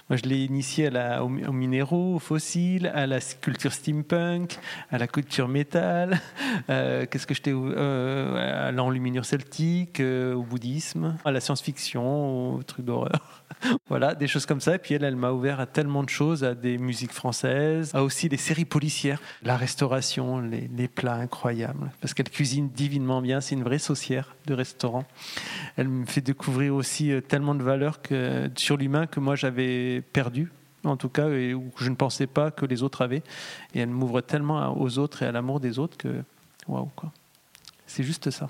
Moi, 0.09 0.16
je 0.16 0.29
l'ai 0.29 0.45
initié 0.45 0.87
à 0.87 0.90
la, 0.90 1.25
aux, 1.25 1.29
minéraux, 1.29 2.14
aux 2.14 2.19
fossiles, 2.21 2.92
à 2.95 3.09
la 3.09 3.19
culture 3.21 3.73
steampunk, 3.73 4.57
à 4.90 4.99
la 4.99 5.07
culture 5.07 5.49
métal. 5.49 6.21
Euh, 6.71 7.07
qu'est-ce 7.07 7.27
que 7.27 7.35
euh, 7.47 8.69
à 8.69 8.73
l'enluminure 8.73 9.25
celtique, 9.25 10.01
euh, 10.01 10.35
au 10.35 10.42
bouddhisme, 10.42 11.16
à 11.25 11.31
la 11.31 11.40
science-fiction, 11.40 12.55
au 12.55 12.62
truc 12.62 12.85
d'horreur. 12.85 13.45
voilà, 13.89 14.15
des 14.15 14.27
choses 14.27 14.47
comme 14.47 14.61
ça. 14.61 14.75
Et 14.75 14.79
puis 14.79 14.95
elle, 14.95 15.05
elle 15.05 15.17
m'a 15.17 15.33
ouvert 15.33 15.61
à 15.61 15.67
tellement 15.67 16.03
de 16.03 16.09
choses, 16.09 16.45
à 16.45 16.55
des 16.55 16.79
musiques 16.79 17.13
françaises, 17.13 17.91
à 17.95 18.03
aussi 18.03 18.29
des 18.29 18.37
séries 18.37 18.65
policières, 18.65 19.21
la 19.43 19.57
restauration, 19.57 20.41
les, 20.41 20.89
plats 20.89 21.15
incroyables, 21.15 21.91
parce 22.01 22.15
qu'elle 22.15 22.31
cuisine 22.31 22.69
divinement 22.69 23.21
bien. 23.21 23.41
C'est 23.41 23.55
une 23.55 23.65
vraie 23.65 23.79
saucière 23.79 24.35
de 24.47 24.55
restaurant. 24.55 25.05
Elle 25.77 25.89
me 25.89 26.07
fait 26.07 26.21
découvrir 26.21 26.75
aussi 26.75 27.13
tellement 27.29 27.55
de 27.55 27.63
valeurs 27.63 28.01
sur 28.57 28.77
l'humain 28.77 29.07
que 29.07 29.21
moi 29.21 29.35
j'avais 29.37 30.01
perdu 30.13 30.51
en 30.85 30.97
tout 30.97 31.09
cas, 31.09 31.29
et 31.31 31.55
où 31.55 31.71
je 31.79 31.91
ne 31.91 31.95
pensais 31.95 32.27
pas 32.27 32.51
que 32.51 32.65
les 32.65 32.83
autres 32.83 33.03
avaient. 33.03 33.23
Et 33.75 33.81
elle 33.81 33.89
m'ouvre 33.89 34.21
tellement 34.21 34.81
aux 34.81 34.99
autres 34.99 35.23
et 35.23 35.27
à 35.27 35.33
l'amour 35.33 35.61
des 35.61 35.79
autres 35.79 35.97
que, 35.97 36.23
waouh, 36.69 36.91
quoi. 36.95 37.13
C'est 37.87 38.03
juste 38.03 38.31
ça. 38.31 38.49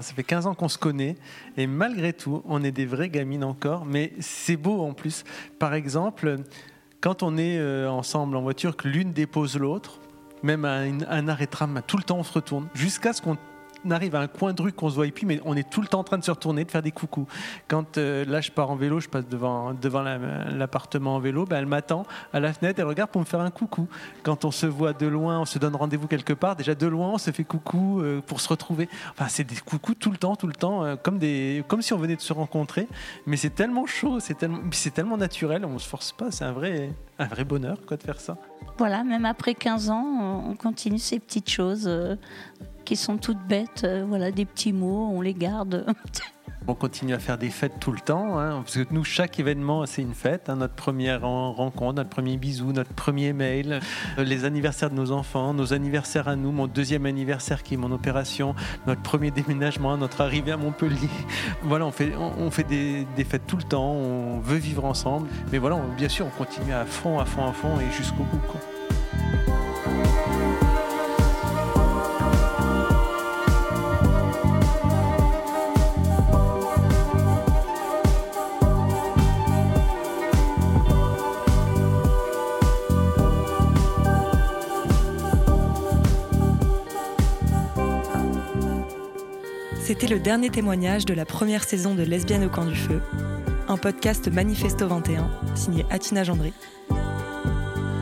Ça 0.00 0.14
fait 0.14 0.22
15 0.22 0.46
ans 0.46 0.54
qu'on 0.54 0.68
se 0.68 0.78
connaît 0.78 1.16
et 1.56 1.66
malgré 1.66 2.12
tout, 2.12 2.40
on 2.46 2.62
est 2.62 2.70
des 2.70 2.86
vraies 2.86 3.08
gamines 3.08 3.42
encore, 3.42 3.84
mais 3.84 4.12
c'est 4.20 4.56
beau 4.56 4.82
en 4.82 4.94
plus. 4.94 5.24
Par 5.58 5.74
exemple, 5.74 6.36
quand 7.00 7.24
on 7.24 7.36
est 7.36 7.58
euh, 7.58 7.90
ensemble 7.90 8.36
en 8.36 8.42
voiture, 8.42 8.76
que 8.76 8.86
l'une 8.86 9.12
dépose 9.12 9.58
l'autre, 9.58 9.98
même 10.44 10.64
à 10.64 10.82
un 11.08 11.26
arrêt 11.26 11.48
tram, 11.48 11.82
tout 11.84 11.96
le 11.96 12.04
temps 12.04 12.18
on 12.18 12.22
se 12.22 12.32
retourne, 12.32 12.68
jusqu'à 12.74 13.12
ce 13.12 13.20
qu'on 13.20 13.36
on 13.84 13.90
arrive 13.90 14.14
à 14.14 14.20
un 14.20 14.26
coin 14.26 14.52
de 14.52 14.62
rue 14.62 14.72
qu'on 14.72 14.90
se 14.90 14.94
voit 14.94 15.06
plus, 15.08 15.26
mais 15.26 15.40
on 15.44 15.56
est 15.56 15.68
tout 15.68 15.80
le 15.80 15.88
temps 15.88 16.00
en 16.00 16.04
train 16.04 16.18
de 16.18 16.24
se 16.24 16.30
retourner, 16.30 16.64
de 16.64 16.70
faire 16.70 16.82
des 16.82 16.90
coucous. 16.90 17.26
Quand 17.68 17.98
euh, 17.98 18.24
là, 18.24 18.40
je 18.40 18.50
pars 18.50 18.70
en 18.70 18.76
vélo, 18.76 19.00
je 19.00 19.08
passe 19.08 19.26
devant, 19.28 19.74
devant 19.74 20.02
l'appartement 20.02 21.16
en 21.16 21.20
vélo, 21.20 21.44
ben, 21.44 21.58
elle 21.58 21.66
m'attend 21.66 22.04
à 22.32 22.40
la 22.40 22.52
fenêtre, 22.52 22.80
elle 22.80 22.86
regarde 22.86 23.10
pour 23.10 23.20
me 23.20 23.26
faire 23.26 23.40
un 23.40 23.50
coucou. 23.50 23.88
Quand 24.22 24.44
on 24.44 24.50
se 24.50 24.66
voit 24.66 24.92
de 24.92 25.06
loin, 25.06 25.40
on 25.40 25.44
se 25.44 25.58
donne 25.58 25.76
rendez-vous 25.76 26.06
quelque 26.06 26.32
part, 26.32 26.56
déjà 26.56 26.74
de 26.74 26.86
loin, 26.86 27.10
on 27.10 27.18
se 27.18 27.30
fait 27.30 27.44
coucou 27.44 28.00
euh, 28.00 28.20
pour 28.20 28.40
se 28.40 28.48
retrouver. 28.48 28.88
Enfin, 29.12 29.26
c'est 29.28 29.44
des 29.44 29.56
coucous 29.56 29.94
tout 29.94 30.10
le 30.10 30.18
temps, 30.18 30.36
tout 30.36 30.46
le 30.46 30.54
temps, 30.54 30.84
euh, 30.84 30.96
comme, 30.96 31.18
des, 31.18 31.64
comme 31.68 31.82
si 31.82 31.92
on 31.92 31.98
venait 31.98 32.16
de 32.16 32.20
se 32.20 32.32
rencontrer. 32.32 32.88
Mais 33.26 33.36
c'est 33.36 33.54
tellement 33.54 33.86
chaud, 33.86 34.20
c'est 34.20 34.36
tellement, 34.36 34.60
tellement 34.94 35.16
naturel, 35.16 35.64
on 35.64 35.74
ne 35.74 35.78
se 35.78 35.88
force 35.88 36.12
pas, 36.12 36.30
c'est 36.30 36.44
un 36.44 36.52
vrai, 36.52 36.92
un 37.18 37.26
vrai 37.26 37.44
bonheur 37.44 37.78
quoi, 37.86 37.96
de 37.96 38.02
faire 38.02 38.20
ça. 38.20 38.36
Voilà, 38.76 39.02
même 39.02 39.24
après 39.24 39.54
15 39.54 39.90
ans, 39.90 40.44
on 40.48 40.54
continue 40.54 40.98
ces 40.98 41.18
petites 41.18 41.50
choses 41.50 41.88
qui 42.88 42.96
sont 42.96 43.18
toutes 43.18 43.46
bêtes. 43.46 43.82
Euh, 43.84 44.06
voilà, 44.08 44.30
des 44.30 44.46
petits 44.46 44.72
mots, 44.72 45.10
on 45.12 45.20
les 45.20 45.34
garde. 45.34 45.84
On 46.66 46.74
continue 46.74 47.12
à 47.12 47.18
faire 47.18 47.36
des 47.36 47.50
fêtes 47.50 47.78
tout 47.80 47.92
le 47.92 48.00
temps, 48.00 48.38
hein, 48.38 48.62
parce 48.62 48.76
que 48.78 48.94
nous, 48.94 49.04
chaque 49.04 49.38
événement, 49.38 49.84
c'est 49.84 50.00
une 50.00 50.14
fête. 50.14 50.48
Hein, 50.48 50.56
notre 50.56 50.72
première 50.72 51.20
rencontre, 51.20 51.96
notre 51.96 52.08
premier 52.08 52.38
bisou, 52.38 52.72
notre 52.72 52.94
premier 52.94 53.34
mail, 53.34 53.80
euh, 54.18 54.24
les 54.24 54.46
anniversaires 54.46 54.88
de 54.88 54.94
nos 54.94 55.12
enfants, 55.12 55.52
nos 55.52 55.74
anniversaires 55.74 56.28
à 56.28 56.36
nous, 56.36 56.50
mon 56.50 56.66
deuxième 56.66 57.04
anniversaire 57.04 57.62
qui 57.62 57.74
est 57.74 57.76
mon 57.76 57.92
opération, 57.92 58.54
notre 58.86 59.02
premier 59.02 59.30
déménagement, 59.30 59.98
notre 59.98 60.22
arrivée 60.22 60.52
à 60.52 60.56
Montpellier. 60.56 61.10
Voilà, 61.62 61.84
on 61.84 61.92
fait, 61.92 62.12
on, 62.16 62.50
fait 62.50 62.64
des, 62.64 63.06
des, 63.16 63.24
fêtes 63.24 63.46
tout 63.46 63.58
le 63.58 63.64
temps, 63.64 63.92
on 63.92 64.40
veut 64.40 64.56
vivre 64.56 64.86
ensemble. 64.86 65.28
Mais 65.52 65.58
voilà, 65.58 65.78
bien 65.98 66.08
sûr, 66.08 66.24
on 66.24 66.30
continue 66.30 66.72
à 66.72 66.86
fond, 66.86 67.18
à 67.18 67.26
fond, 67.26 67.46
à 67.46 67.52
fond 67.52 67.78
et 67.80 67.92
jusqu'au 67.94 68.24
bout. 68.24 68.40
Le 90.10 90.18
dernier 90.18 90.48
témoignage 90.48 91.04
de 91.04 91.12
la 91.12 91.26
première 91.26 91.64
saison 91.64 91.94
de 91.94 92.02
Lesbienne 92.02 92.44
au 92.44 92.48
camp 92.48 92.64
du 92.64 92.74
feu, 92.74 93.02
un 93.68 93.76
podcast 93.76 94.32
Manifesto 94.32 94.88
21, 94.88 95.28
signé 95.54 95.84
Atina 95.90 96.24
Gendry. 96.24 96.54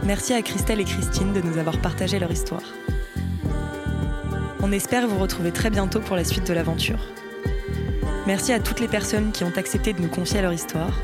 Merci 0.04 0.32
à 0.32 0.42
Christelle 0.42 0.78
et 0.80 0.84
Christine 0.84 1.32
de 1.32 1.40
nous 1.40 1.58
avoir 1.58 1.80
partagé 1.80 2.20
leur 2.20 2.30
histoire. 2.30 2.62
On 4.60 4.70
espère 4.70 5.08
vous 5.08 5.18
retrouver 5.18 5.50
très 5.50 5.70
bientôt 5.70 5.98
pour 5.98 6.14
la 6.14 6.22
suite 6.22 6.46
de 6.46 6.52
l'aventure. 6.52 7.00
Merci 8.26 8.52
à 8.52 8.60
toutes 8.60 8.78
les 8.78 8.88
personnes 8.88 9.32
qui 9.32 9.42
ont 9.42 9.56
accepté 9.56 9.92
de 9.92 10.00
nous 10.00 10.08
confier 10.08 10.42
leur 10.42 10.52
histoire 10.52 11.00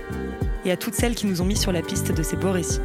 et 0.65 0.71
à 0.71 0.77
toutes 0.77 0.95
celles 0.95 1.17
qui 1.17 1.27
nous 1.27 1.43
ont 1.43 1.47
mis 1.47 1.57
sur 1.57 1.73
la 1.73 1.83
piste 1.83 2.13
de 2.13 2.23
ces 2.23 2.37
beaux 2.37 2.53
récits. 2.53 2.81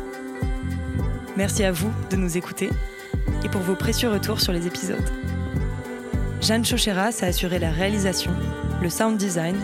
Merci 1.36 1.64
à 1.64 1.72
vous 1.72 1.92
de 2.10 2.16
nous 2.16 2.36
écouter 2.36 2.70
et 3.44 3.50
pour 3.50 3.62
vos 3.62 3.76
précieux 3.76 4.10
retours 4.10 4.42
sur 4.42 4.54
les 4.54 4.66
épisodes. 4.66 5.37
Jeanne 6.42 6.64
Chocheras 6.64 7.20
a 7.22 7.26
assuré 7.26 7.60
la 7.60 7.72
réalisation, 7.72 8.32
le 8.82 8.90
sound 8.90 9.18
design, 9.18 9.56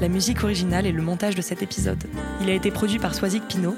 la 0.00 0.08
musique 0.08 0.42
originale 0.42 0.86
et 0.86 0.92
le 0.92 1.02
montage 1.02 1.34
de 1.34 1.42
cet 1.42 1.62
épisode. 1.62 2.02
Il 2.40 2.48
a 2.48 2.54
été 2.54 2.70
produit 2.70 2.98
par 2.98 3.14
Soisic 3.14 3.46
Pinault, 3.46 3.76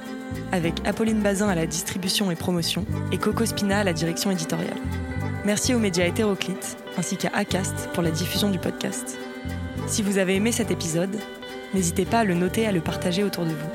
avec 0.53 0.75
Apolline 0.87 1.21
Bazin 1.21 1.49
à 1.49 1.55
la 1.55 1.67
distribution 1.67 2.31
et 2.31 2.37
promotion 2.37 2.85
et 3.11 3.19
Coco 3.19 3.45
Spina 3.45 3.81
à 3.81 3.85
la 3.85 3.93
direction 3.93 4.31
éditoriale. 4.31 4.79
Merci 5.45 5.75
aux 5.75 5.79
médias 5.79 6.07
hétéroclites 6.07 6.77
ainsi 6.97 7.17
qu'à 7.17 7.31
ACAST 7.35 7.89
pour 7.95 8.03
la 8.03 8.11
diffusion 8.11 8.51
du 8.51 8.59
podcast. 8.59 9.19
Si 9.87 10.03
vous 10.03 10.19
avez 10.19 10.37
aimé 10.37 10.53
cet 10.53 10.71
épisode, 10.71 11.17
n'hésitez 11.75 12.05
pas 12.05 12.21
à 12.21 12.25
le 12.25 12.35
noter 12.35 12.63
et 12.63 12.67
à 12.67 12.73
le 12.73 12.81
partager 12.81 13.25
autour 13.25 13.45
de 13.45 13.51
vous. 13.51 13.71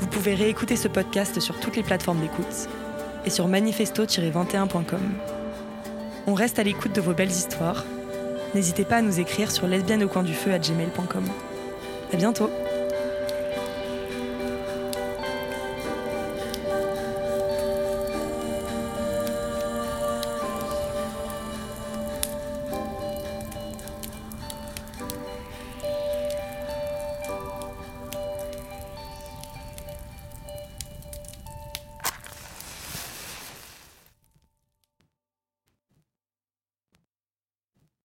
Vous 0.00 0.06
pouvez 0.06 0.34
réécouter 0.34 0.76
ce 0.76 0.88
podcast 0.88 1.40
sur 1.40 1.58
toutes 1.60 1.76
les 1.76 1.82
plateformes 1.82 2.20
d'écoute 2.20 2.68
et 3.24 3.30
sur 3.30 3.48
manifesto-21.com. 3.48 5.39
On 6.26 6.34
reste 6.34 6.58
à 6.58 6.62
l'écoute 6.62 6.94
de 6.94 7.00
vos 7.00 7.14
belles 7.14 7.30
histoires. 7.30 7.84
N'hésitez 8.54 8.84
pas 8.84 8.96
à 8.96 9.02
nous 9.02 9.20
écrire 9.20 9.50
sur 9.50 9.66
lesbienne 9.66 10.04
au 10.04 10.08
coin 10.08 10.22
du 10.22 10.34
feu 10.34 10.52
à. 10.52 11.32
À 12.12 12.16
bientôt! 12.16 12.50